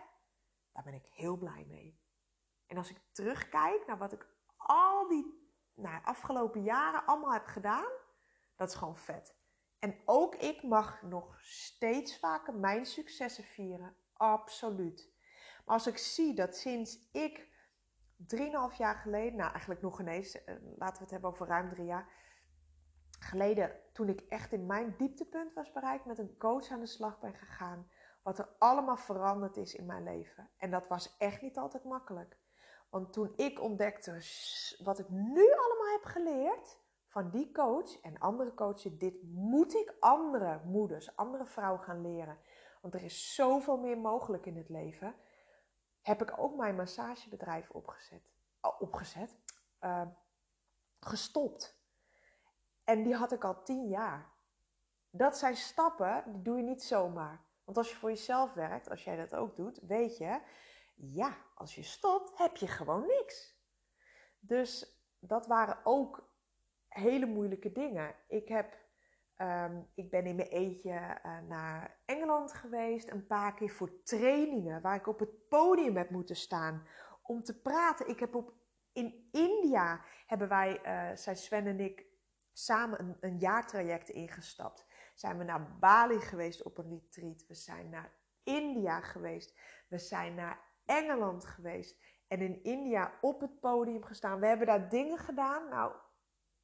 daar 0.73 0.83
ben 0.83 0.93
ik 0.93 1.05
heel 1.05 1.37
blij 1.37 1.65
mee. 1.67 2.06
En 2.67 2.77
als 2.77 2.89
ik 2.89 3.01
terugkijk 3.11 3.87
naar 3.87 3.97
wat 3.97 4.13
ik 4.13 4.27
al 4.57 5.07
die 5.07 5.51
nou, 5.73 6.03
afgelopen 6.03 6.63
jaren 6.63 7.05
allemaal 7.05 7.33
heb 7.33 7.45
gedaan, 7.45 7.91
dat 8.55 8.69
is 8.69 8.75
gewoon 8.75 8.97
vet. 8.97 9.35
En 9.79 10.01
ook 10.05 10.35
ik 10.35 10.63
mag 10.63 11.01
nog 11.01 11.39
steeds 11.41 12.19
vaker 12.19 12.53
mijn 12.53 12.85
successen 12.85 13.43
vieren. 13.43 13.95
Absoluut. 14.13 15.15
Maar 15.65 15.75
als 15.75 15.87
ik 15.87 15.97
zie 15.97 16.33
dat 16.33 16.55
sinds 16.55 17.09
ik 17.11 17.47
3,5 18.17 18.77
jaar 18.77 18.95
geleden, 18.95 19.37
nou 19.37 19.51
eigenlijk 19.51 19.81
nog 19.81 19.99
ineens, 19.99 20.43
eh, 20.43 20.55
laten 20.77 20.95
we 20.95 21.01
het 21.01 21.11
hebben 21.11 21.29
over 21.29 21.47
ruim 21.47 21.69
drie 21.69 21.85
jaar 21.85 22.09
geleden, 23.19 23.79
toen 23.93 24.09
ik 24.09 24.21
echt 24.21 24.51
in 24.51 24.65
mijn 24.65 24.95
dieptepunt 24.97 25.53
was 25.53 25.71
bereikt, 25.71 26.05
met 26.05 26.19
een 26.19 26.37
coach 26.37 26.69
aan 26.69 26.79
de 26.79 26.87
slag 26.87 27.19
ben 27.19 27.33
gegaan. 27.33 27.89
Wat 28.23 28.39
er 28.39 28.49
allemaal 28.57 28.97
veranderd 28.97 29.57
is 29.57 29.75
in 29.75 29.85
mijn 29.85 30.03
leven. 30.03 30.49
En 30.57 30.71
dat 30.71 30.87
was 30.87 31.17
echt 31.17 31.41
niet 31.41 31.57
altijd 31.57 31.83
makkelijk. 31.83 32.37
Want 32.89 33.13
toen 33.13 33.33
ik 33.35 33.61
ontdekte 33.61 34.11
wat 34.83 34.99
ik 34.99 35.09
nu 35.09 35.53
allemaal 35.53 35.91
heb 35.91 36.03
geleerd 36.03 36.79
van 37.07 37.29
die 37.29 37.51
coach 37.51 38.01
en 38.01 38.17
andere 38.17 38.53
coaches, 38.53 38.97
dit 38.97 39.23
moet 39.23 39.73
ik 39.73 39.95
andere 39.99 40.61
moeders, 40.65 41.15
andere 41.15 41.45
vrouwen 41.45 41.81
gaan 41.81 42.01
leren. 42.01 42.37
Want 42.81 42.93
er 42.93 43.03
is 43.03 43.35
zoveel 43.35 43.77
meer 43.77 43.97
mogelijk 43.97 44.45
in 44.45 44.57
het 44.57 44.69
leven. 44.69 45.15
Heb 46.01 46.21
ik 46.21 46.33
ook 46.37 46.55
mijn 46.55 46.75
massagebedrijf 46.75 47.69
opgezet. 47.69 48.31
Oh, 48.61 48.81
opgezet? 48.81 49.35
Uh, 49.81 50.07
gestopt. 50.99 51.79
En 52.83 53.03
die 53.03 53.15
had 53.15 53.31
ik 53.31 53.43
al 53.43 53.63
tien 53.63 53.87
jaar. 53.87 54.31
Dat 55.09 55.37
zijn 55.37 55.55
stappen, 55.55 56.23
die 56.25 56.41
doe 56.41 56.57
je 56.57 56.63
niet 56.63 56.83
zomaar. 56.83 57.45
Want 57.63 57.77
als 57.77 57.89
je 57.89 57.95
voor 57.95 58.09
jezelf 58.09 58.53
werkt, 58.53 58.89
als 58.89 59.03
jij 59.03 59.15
dat 59.15 59.35
ook 59.35 59.55
doet, 59.55 59.79
weet 59.81 60.17
je, 60.17 60.39
ja, 60.97 61.37
als 61.55 61.75
je 61.75 61.83
stopt, 61.83 62.37
heb 62.37 62.55
je 62.55 62.67
gewoon 62.67 63.05
niks. 63.07 63.55
Dus 64.39 65.01
dat 65.19 65.47
waren 65.47 65.79
ook 65.83 66.35
hele 66.87 67.25
moeilijke 67.25 67.71
dingen. 67.71 68.15
Ik, 68.27 68.47
heb, 68.47 68.77
um, 69.37 69.91
ik 69.95 70.09
ben 70.09 70.25
in 70.25 70.35
mijn 70.35 70.47
eentje 70.47 71.19
uh, 71.25 71.39
naar 71.39 72.01
Engeland 72.05 72.53
geweest, 72.53 73.09
een 73.09 73.27
paar 73.27 73.53
keer 73.53 73.69
voor 73.69 74.01
trainingen, 74.03 74.81
waar 74.81 74.95
ik 74.95 75.07
op 75.07 75.19
het 75.19 75.47
podium 75.47 75.95
heb 75.95 76.09
moeten 76.09 76.35
staan 76.35 76.87
om 77.21 77.43
te 77.43 77.61
praten. 77.61 78.09
Ik 78.09 78.19
heb 78.19 78.35
op, 78.35 78.53
in 78.91 79.29
India 79.31 80.01
hebben 80.25 80.47
wij, 80.47 80.79
uh, 80.85 81.17
zijn 81.17 81.37
Sven 81.37 81.67
en 81.67 81.79
ik, 81.79 82.05
samen 82.51 82.99
een, 82.99 83.17
een 83.19 83.37
jaartraject 83.37 84.09
ingestapt. 84.09 84.85
Zijn 85.13 85.37
we 85.37 85.43
naar 85.43 85.77
Bali 85.77 86.19
geweest 86.19 86.63
op 86.63 86.77
een 86.77 86.89
retreat. 86.89 87.45
We 87.47 87.55
zijn 87.55 87.89
naar 87.89 88.13
India 88.43 89.01
geweest. 89.01 89.59
We 89.87 89.97
zijn 89.97 90.35
naar 90.35 90.66
Engeland 90.87 91.45
geweest. 91.45 91.99
En 92.27 92.41
in 92.41 92.63
India 92.63 93.13
op 93.21 93.41
het 93.41 93.59
podium 93.59 94.03
gestaan. 94.03 94.39
We 94.39 94.47
hebben 94.47 94.67
daar 94.67 94.89
dingen 94.89 95.17
gedaan. 95.17 95.69
Nou, 95.69 95.93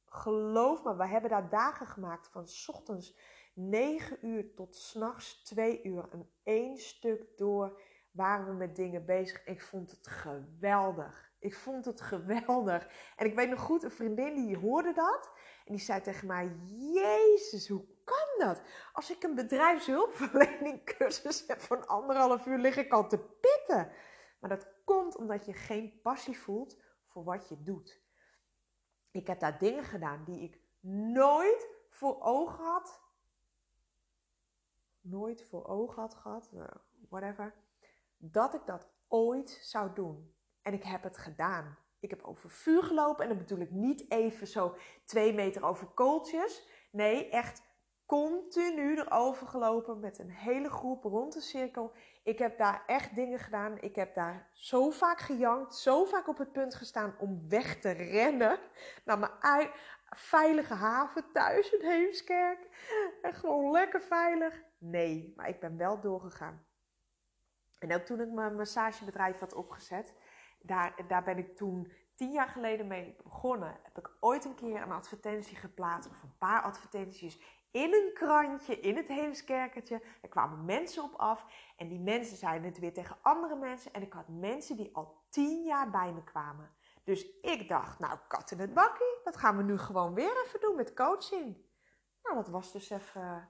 geloof 0.06 0.84
me, 0.84 0.96
we 0.96 1.06
hebben 1.06 1.30
daar 1.30 1.48
dagen 1.48 1.86
gemaakt 1.86 2.28
van 2.28 2.46
ochtends 2.66 3.18
9 3.54 4.26
uur 4.26 4.54
tot 4.54 4.76
s'nachts 4.76 5.42
2 5.42 5.82
uur. 5.82 6.08
En 6.10 6.30
één 6.42 6.78
stuk 6.78 7.36
door 7.36 7.80
waren 8.10 8.46
we 8.46 8.52
met 8.52 8.76
dingen 8.76 9.04
bezig. 9.04 9.44
Ik 9.44 9.62
vond 9.62 9.90
het 9.90 10.06
geweldig. 10.06 11.32
Ik 11.38 11.54
vond 11.54 11.84
het 11.84 12.00
geweldig. 12.00 12.88
En 13.16 13.26
ik 13.26 13.34
weet 13.34 13.48
nog 13.48 13.60
goed, 13.60 13.82
een 13.82 13.90
vriendin 13.90 14.34
die 14.34 14.56
hoorde 14.56 14.92
dat. 14.92 15.30
En 15.64 15.72
die 15.72 15.84
zei 15.84 16.00
tegen 16.00 16.26
mij: 16.26 16.56
Jezus, 16.92 17.68
hoe 17.68 17.84
kan 18.04 18.46
dat? 18.46 18.62
Als 18.92 19.10
ik 19.10 19.22
een 19.22 19.34
bedrijfshulpverlening 19.34 20.84
cursus 20.84 21.44
heb 21.46 21.60
van 21.60 21.86
anderhalf 21.86 22.46
uur, 22.46 22.58
lig 22.58 22.76
ik 22.76 22.92
al 22.92 23.08
te 23.08 23.18
pitten. 23.18 23.92
Maar 24.44 24.56
dat 24.56 24.68
komt 24.84 25.16
omdat 25.16 25.46
je 25.46 25.52
geen 25.52 26.00
passie 26.02 26.38
voelt 26.38 26.80
voor 27.06 27.24
wat 27.24 27.48
je 27.48 27.62
doet. 27.62 28.02
Ik 29.10 29.26
heb 29.26 29.40
daar 29.40 29.58
dingen 29.58 29.84
gedaan 29.84 30.24
die 30.24 30.40
ik 30.40 30.60
nooit 31.12 31.68
voor 31.88 32.22
ogen 32.22 32.64
had. 32.64 33.02
Nooit 35.00 35.42
voor 35.42 35.66
ogen 35.66 36.02
had 36.02 36.14
gehad, 36.14 36.50
uh, 36.54 36.64
whatever. 37.08 37.54
Dat 38.16 38.54
ik 38.54 38.66
dat 38.66 38.88
ooit 39.08 39.58
zou 39.62 39.94
doen. 39.94 40.34
En 40.62 40.72
ik 40.72 40.82
heb 40.82 41.02
het 41.02 41.18
gedaan. 41.18 41.78
Ik 42.00 42.10
heb 42.10 42.22
over 42.22 42.50
vuur 42.50 42.82
gelopen 42.82 43.22
en 43.22 43.28
dan 43.28 43.38
bedoel 43.38 43.58
ik 43.58 43.70
niet 43.70 44.10
even 44.10 44.46
zo 44.46 44.76
twee 45.04 45.32
meter 45.32 45.64
over 45.64 45.86
kooltjes. 45.86 46.68
Nee, 46.90 47.28
echt 47.28 47.62
continu 48.06 48.98
erover 48.98 49.46
gelopen 49.46 50.00
met 50.00 50.18
een 50.18 50.30
hele 50.30 50.70
groep 50.70 51.04
rond 51.04 51.32
de 51.32 51.40
cirkel. 51.40 51.92
Ik 52.24 52.38
heb 52.38 52.58
daar 52.58 52.82
echt 52.86 53.14
dingen 53.14 53.38
gedaan. 53.38 53.80
Ik 53.80 53.96
heb 53.96 54.14
daar 54.14 54.48
zo 54.52 54.90
vaak 54.90 55.18
gejankt, 55.18 55.74
zo 55.74 56.04
vaak 56.04 56.28
op 56.28 56.38
het 56.38 56.52
punt 56.52 56.74
gestaan 56.74 57.14
om 57.18 57.48
weg 57.48 57.80
te 57.80 57.90
rennen 57.90 58.58
naar 59.04 59.18
mijn 59.18 59.70
veilige 60.10 60.74
haven 60.74 61.32
thuis 61.32 61.72
in 61.72 61.88
Heemskerk. 61.88 62.68
En 63.22 63.34
gewoon 63.34 63.70
lekker 63.70 64.00
veilig. 64.00 64.62
Nee, 64.78 65.32
maar 65.36 65.48
ik 65.48 65.60
ben 65.60 65.76
wel 65.76 66.00
doorgegaan. 66.00 66.66
En 67.78 67.94
ook 67.94 68.02
toen 68.02 68.20
ik 68.20 68.30
mijn 68.30 68.56
massagebedrijf 68.56 69.38
had 69.38 69.54
opgezet, 69.54 70.14
daar, 70.60 70.94
daar 71.08 71.24
ben 71.24 71.38
ik 71.38 71.56
toen 71.56 71.92
tien 72.14 72.32
jaar 72.32 72.48
geleden 72.48 72.86
mee 72.86 73.16
begonnen. 73.22 73.78
Heb 73.82 73.98
ik 73.98 74.10
ooit 74.20 74.44
een 74.44 74.54
keer 74.54 74.82
een 74.82 74.92
advertentie 74.92 75.56
geplaatst, 75.56 76.10
of 76.10 76.22
een 76.22 76.36
paar 76.38 76.62
advertenties, 76.62 77.53
in 77.74 77.94
een 77.94 78.10
krantje, 78.14 78.80
in 78.80 78.96
het 78.96 79.08
Heemskerkertje. 79.08 80.02
Er 80.22 80.28
kwamen 80.28 80.64
mensen 80.64 81.02
op 81.02 81.14
af 81.14 81.44
en 81.76 81.88
die 81.88 82.00
mensen 82.00 82.36
zeiden 82.36 82.68
het 82.68 82.78
weer 82.78 82.92
tegen 82.92 83.16
andere 83.22 83.56
mensen. 83.56 83.92
En 83.92 84.02
ik 84.02 84.12
had 84.12 84.28
mensen 84.28 84.76
die 84.76 84.94
al 84.96 85.24
tien 85.28 85.64
jaar 85.64 85.90
bij 85.90 86.12
me 86.12 86.24
kwamen. 86.24 86.70
Dus 87.04 87.40
ik 87.40 87.68
dacht, 87.68 87.98
nou, 87.98 88.18
kat 88.28 88.50
in 88.50 88.58
het 88.58 88.74
bakkie, 88.74 89.20
dat 89.24 89.36
gaan 89.36 89.56
we 89.56 89.62
nu 89.62 89.78
gewoon 89.78 90.14
weer 90.14 90.42
even 90.44 90.60
doen 90.60 90.76
met 90.76 90.94
coaching. 90.94 91.56
Nou, 92.22 92.36
dat 92.36 92.48
was 92.48 92.72
dus 92.72 92.90
even 92.90 93.22
een 93.22 93.48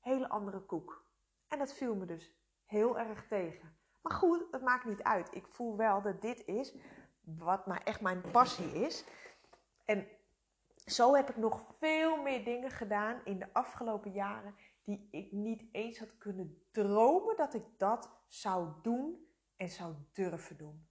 hele 0.00 0.28
andere 0.28 0.60
koek. 0.60 1.04
En 1.48 1.58
dat 1.58 1.72
viel 1.72 1.94
me 1.94 2.04
dus 2.04 2.34
heel 2.64 2.98
erg 2.98 3.26
tegen. 3.26 3.76
Maar 4.02 4.12
goed, 4.12 4.46
het 4.50 4.62
maakt 4.62 4.84
niet 4.84 5.02
uit. 5.02 5.34
Ik 5.34 5.46
voel 5.46 5.76
wel 5.76 6.02
dat 6.02 6.20
dit 6.22 6.44
is 6.46 6.74
wat 7.20 7.66
maar 7.66 7.82
echt 7.82 8.00
mijn 8.00 8.20
passie 8.30 8.72
is. 8.72 9.04
En 9.84 10.08
zo 10.86 11.14
heb 11.14 11.30
ik 11.30 11.36
nog 11.36 11.64
veel 11.78 12.22
meer 12.22 12.44
dingen 12.44 12.70
gedaan 12.70 13.20
in 13.24 13.38
de 13.38 13.52
afgelopen 13.52 14.12
jaren 14.12 14.54
die 14.84 15.08
ik 15.10 15.32
niet 15.32 15.64
eens 15.72 15.98
had 15.98 16.18
kunnen 16.18 16.62
dromen 16.70 17.36
dat 17.36 17.54
ik 17.54 17.64
dat 17.76 18.10
zou 18.28 18.68
doen 18.82 19.28
en 19.56 19.68
zou 19.68 19.94
durven 20.12 20.56
doen. 20.56 20.88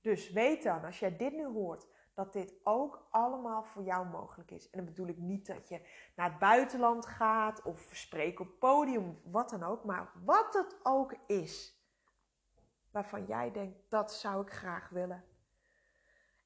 Dus 0.00 0.30
weet 0.30 0.62
dan, 0.62 0.84
als 0.84 0.98
jij 0.98 1.16
dit 1.16 1.32
nu 1.32 1.44
hoort, 1.46 1.86
dat 2.14 2.32
dit 2.32 2.54
ook 2.62 3.06
allemaal 3.10 3.64
voor 3.64 3.82
jou 3.82 4.06
mogelijk 4.06 4.50
is. 4.50 4.70
En 4.70 4.78
dan 4.78 4.86
bedoel 4.86 5.08
ik 5.08 5.18
niet 5.18 5.46
dat 5.46 5.68
je 5.68 5.80
naar 6.16 6.30
het 6.30 6.38
buitenland 6.38 7.06
gaat 7.06 7.62
of 7.62 7.90
spreekt 7.92 8.40
op 8.40 8.58
podium, 8.58 9.20
wat 9.24 9.50
dan 9.50 9.62
ook, 9.62 9.84
maar 9.84 10.12
wat 10.24 10.54
het 10.54 10.76
ook 10.82 11.14
is 11.26 11.82
waarvan 12.90 13.26
jij 13.26 13.52
denkt, 13.52 13.90
dat 13.90 14.14
zou 14.14 14.42
ik 14.42 14.52
graag 14.52 14.88
willen. 14.88 15.24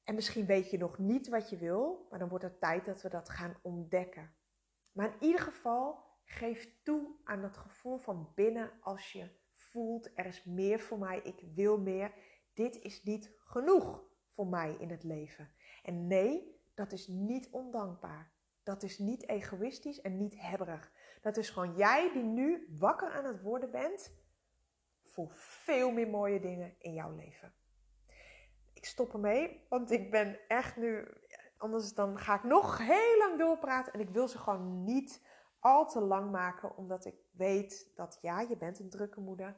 En 0.03 0.15
misschien 0.15 0.45
weet 0.45 0.71
je 0.71 0.77
nog 0.77 0.97
niet 0.97 1.27
wat 1.27 1.49
je 1.49 1.57
wil, 1.57 2.07
maar 2.09 2.19
dan 2.19 2.29
wordt 2.29 2.43
het 2.43 2.59
tijd 2.59 2.85
dat 2.85 3.01
we 3.01 3.09
dat 3.09 3.29
gaan 3.29 3.59
ontdekken. 3.61 4.33
Maar 4.91 5.13
in 5.13 5.27
ieder 5.27 5.41
geval, 5.41 6.03
geef 6.25 6.83
toe 6.83 7.15
aan 7.23 7.41
dat 7.41 7.57
gevoel 7.57 7.97
van 7.97 8.31
binnen 8.35 8.71
als 8.81 9.11
je 9.11 9.29
voelt, 9.53 10.09
er 10.15 10.25
is 10.25 10.43
meer 10.43 10.79
voor 10.79 10.99
mij, 10.99 11.19
ik 11.23 11.43
wil 11.55 11.79
meer. 11.79 12.13
Dit 12.53 12.75
is 12.75 13.03
niet 13.03 13.31
genoeg 13.37 14.03
voor 14.33 14.47
mij 14.47 14.75
in 14.79 14.89
het 14.89 15.03
leven. 15.03 15.51
En 15.83 16.07
nee, 16.07 16.61
dat 16.73 16.91
is 16.91 17.07
niet 17.07 17.49
ondankbaar. 17.49 18.31
Dat 18.63 18.83
is 18.83 18.97
niet 18.97 19.27
egoïstisch 19.27 20.01
en 20.01 20.17
niet 20.17 20.41
hebberig. 20.41 20.91
Dat 21.21 21.37
is 21.37 21.49
gewoon 21.49 21.75
jij 21.75 22.11
die 22.13 22.23
nu 22.23 22.67
wakker 22.79 23.11
aan 23.11 23.25
het 23.25 23.41
worden 23.41 23.71
bent 23.71 24.17
voor 25.03 25.29
veel 25.31 25.91
meer 25.91 26.09
mooie 26.09 26.39
dingen 26.39 26.75
in 26.79 26.93
jouw 26.93 27.15
leven 27.15 27.53
ik 28.79 28.85
stop 28.85 29.13
ermee, 29.13 29.65
want 29.69 29.91
ik 29.91 30.11
ben 30.11 30.39
echt 30.47 30.77
nu, 30.77 31.07
anders 31.57 31.93
dan 31.93 32.19
ga 32.19 32.35
ik 32.35 32.43
nog 32.43 32.77
heel 32.77 33.17
lang 33.17 33.39
doorpraten 33.39 33.93
en 33.93 33.99
ik 33.99 34.09
wil 34.09 34.27
ze 34.27 34.37
gewoon 34.37 34.83
niet 34.83 35.21
al 35.59 35.87
te 35.87 36.01
lang 36.01 36.31
maken, 36.31 36.77
omdat 36.77 37.05
ik 37.05 37.15
weet 37.31 37.91
dat 37.95 38.17
ja, 38.21 38.41
je 38.41 38.57
bent 38.57 38.79
een 38.79 38.89
drukke 38.89 39.19
moeder. 39.19 39.57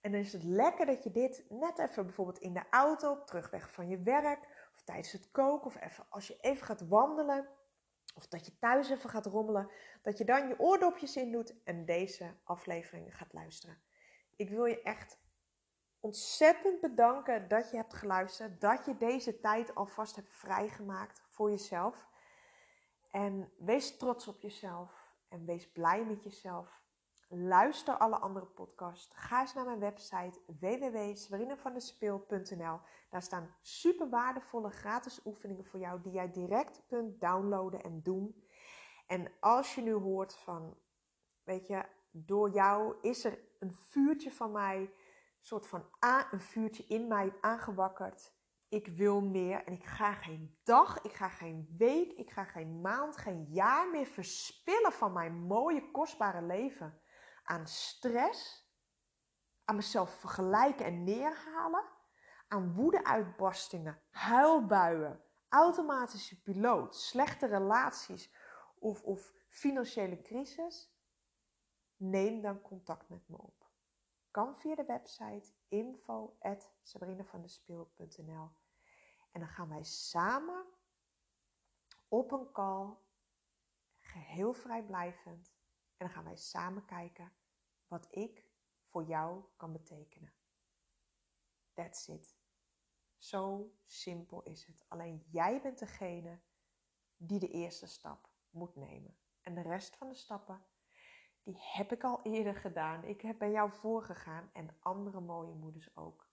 En 0.00 0.12
dan 0.12 0.20
is 0.20 0.32
het 0.32 0.42
lekker 0.42 0.86
dat 0.86 1.04
je 1.04 1.10
dit 1.10 1.44
net 1.48 1.78
even 1.78 2.06
bijvoorbeeld 2.06 2.38
in 2.38 2.52
de 2.52 2.62
auto, 2.70 3.12
op 3.12 3.26
terugweg 3.26 3.70
van 3.70 3.88
je 3.88 4.02
werk, 4.02 4.70
of 4.74 4.82
tijdens 4.82 5.12
het 5.12 5.30
koken, 5.30 5.66
of 5.66 5.80
even 5.80 6.06
als 6.08 6.26
je 6.26 6.36
even 6.40 6.66
gaat 6.66 6.88
wandelen, 6.88 7.48
of 8.14 8.28
dat 8.28 8.46
je 8.46 8.58
thuis 8.58 8.90
even 8.90 9.10
gaat 9.10 9.26
rommelen, 9.26 9.70
dat 10.02 10.18
je 10.18 10.24
dan 10.24 10.48
je 10.48 10.58
oordopjes 10.58 11.16
in 11.16 11.32
doet 11.32 11.62
en 11.64 11.84
deze 11.84 12.34
aflevering 12.44 13.16
gaat 13.16 13.32
luisteren. 13.32 13.82
Ik 14.36 14.50
wil 14.50 14.64
je 14.64 14.82
echt 14.82 15.18
ontzettend 16.00 16.80
bedanken 16.80 17.48
dat 17.48 17.70
je 17.70 17.76
hebt 17.76 17.94
geluisterd, 17.94 18.60
dat 18.60 18.84
je 18.84 18.96
deze 18.96 19.40
tijd 19.40 19.74
alvast 19.74 20.16
hebt 20.16 20.32
vrijgemaakt 20.32 21.22
voor 21.28 21.50
jezelf. 21.50 22.08
En 23.10 23.52
wees 23.58 23.96
trots 23.96 24.28
op 24.28 24.40
jezelf 24.40 25.16
en 25.28 25.44
wees 25.44 25.72
blij 25.72 26.04
met 26.04 26.22
jezelf. 26.22 26.78
Luister 27.30 27.96
alle 27.96 28.18
andere 28.18 28.46
podcasts. 28.46 29.14
Ga 29.14 29.40
eens 29.40 29.54
naar 29.54 29.64
mijn 29.64 29.78
website 29.78 30.40
www.swerinavandespeel.nl. 30.46 32.80
Daar 33.10 33.22
staan 33.22 33.54
super 33.60 34.08
waardevolle 34.08 34.70
gratis 34.70 35.20
oefeningen 35.24 35.64
voor 35.64 35.80
jou 35.80 36.00
die 36.00 36.12
jij 36.12 36.30
direct 36.30 36.82
kunt 36.86 37.20
downloaden 37.20 37.82
en 37.82 38.02
doen. 38.02 38.44
En 39.06 39.32
als 39.40 39.74
je 39.74 39.82
nu 39.82 39.92
hoort 39.92 40.34
van, 40.34 40.76
weet 41.44 41.66
je, 41.66 41.84
door 42.10 42.50
jou 42.50 42.96
is 43.00 43.24
er 43.24 43.38
een 43.58 43.72
vuurtje 43.72 44.32
van 44.32 44.52
mij 44.52 44.92
soort 45.40 45.66
van 45.66 45.90
een 46.30 46.40
vuurtje 46.40 46.84
in 46.86 47.08
mij 47.08 47.34
aangewakkerd. 47.40 48.36
ik 48.68 48.86
wil 48.86 49.20
meer 49.20 49.64
en 49.64 49.72
ik 49.72 49.84
ga 49.84 50.12
geen 50.12 50.58
dag, 50.64 51.02
ik 51.02 51.12
ga 51.12 51.28
geen 51.28 51.74
week, 51.78 52.12
ik 52.12 52.30
ga 52.30 52.44
geen 52.44 52.80
maand, 52.80 53.16
geen 53.16 53.44
jaar 53.44 53.90
meer 53.90 54.06
verspillen 54.06 54.92
van 54.92 55.12
mijn 55.12 55.34
mooie, 55.34 55.90
kostbare 55.90 56.42
leven 56.42 57.00
aan 57.48 57.66
stress, 57.66 58.70
aan 59.64 59.76
mezelf 59.76 60.10
vergelijken 60.10 60.86
en 60.86 61.04
neerhalen, 61.04 61.84
aan 62.48 62.74
woedeuitbarstingen, 62.74 64.02
huilbuien, 64.10 65.22
automatische 65.48 66.42
piloot, 66.42 66.96
slechte 66.96 67.46
relaties 67.46 68.34
of, 68.78 69.02
of 69.02 69.32
financiële 69.48 70.22
crisis, 70.22 70.96
neem 71.96 72.40
dan 72.40 72.60
contact 72.60 73.08
met 73.08 73.28
me 73.28 73.36
op. 73.38 73.57
Kan 74.30 74.56
via 74.56 74.74
de 74.74 74.84
website 74.84 75.52
info.sabrinavandespeel.nl 75.68 78.50
En 79.32 79.40
dan 79.40 79.48
gaan 79.48 79.68
wij 79.68 79.82
samen 79.82 80.66
op 82.08 82.32
een 82.32 82.52
call, 82.52 82.96
geheel 83.98 84.52
vrijblijvend, 84.52 85.56
en 85.96 86.06
dan 86.06 86.10
gaan 86.10 86.24
wij 86.24 86.36
samen 86.36 86.84
kijken 86.84 87.32
wat 87.86 88.06
ik 88.10 88.46
voor 88.84 89.04
jou 89.04 89.44
kan 89.56 89.72
betekenen. 89.72 90.32
That's 91.74 92.08
it. 92.08 92.36
Zo 93.16 93.72
simpel 93.86 94.42
is 94.42 94.64
het. 94.64 94.84
Alleen 94.88 95.24
jij 95.30 95.62
bent 95.62 95.78
degene 95.78 96.40
die 97.16 97.38
de 97.38 97.48
eerste 97.48 97.86
stap 97.86 98.28
moet 98.50 98.76
nemen. 98.76 99.18
En 99.40 99.54
de 99.54 99.62
rest 99.62 99.96
van 99.96 100.08
de 100.08 100.14
stappen, 100.14 100.64
die 101.42 101.58
heb 101.60 101.92
ik 101.92 102.04
al 102.04 102.20
eerder 102.22 102.54
gedaan. 102.54 103.04
Ik 103.04 103.20
heb 103.20 103.38
bij 103.38 103.50
jou 103.50 103.72
voorgegaan 103.72 104.50
en 104.52 104.76
andere 104.80 105.20
mooie 105.20 105.54
moeders 105.54 105.96
ook. 105.96 106.28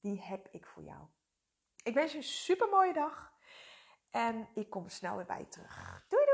Die 0.00 0.20
heb 0.20 0.48
ik 0.50 0.66
voor 0.66 0.82
jou. 0.82 1.06
Ik 1.82 1.94
wens 1.94 2.12
je 2.12 2.18
een 2.18 2.24
super 2.24 2.68
mooie 2.68 2.92
dag 2.92 3.32
en 4.10 4.48
ik 4.54 4.70
kom 4.70 4.88
snel 4.88 5.16
weer 5.16 5.26
bij 5.26 5.38
je 5.38 5.48
terug. 5.48 6.04
Doei! 6.08 6.29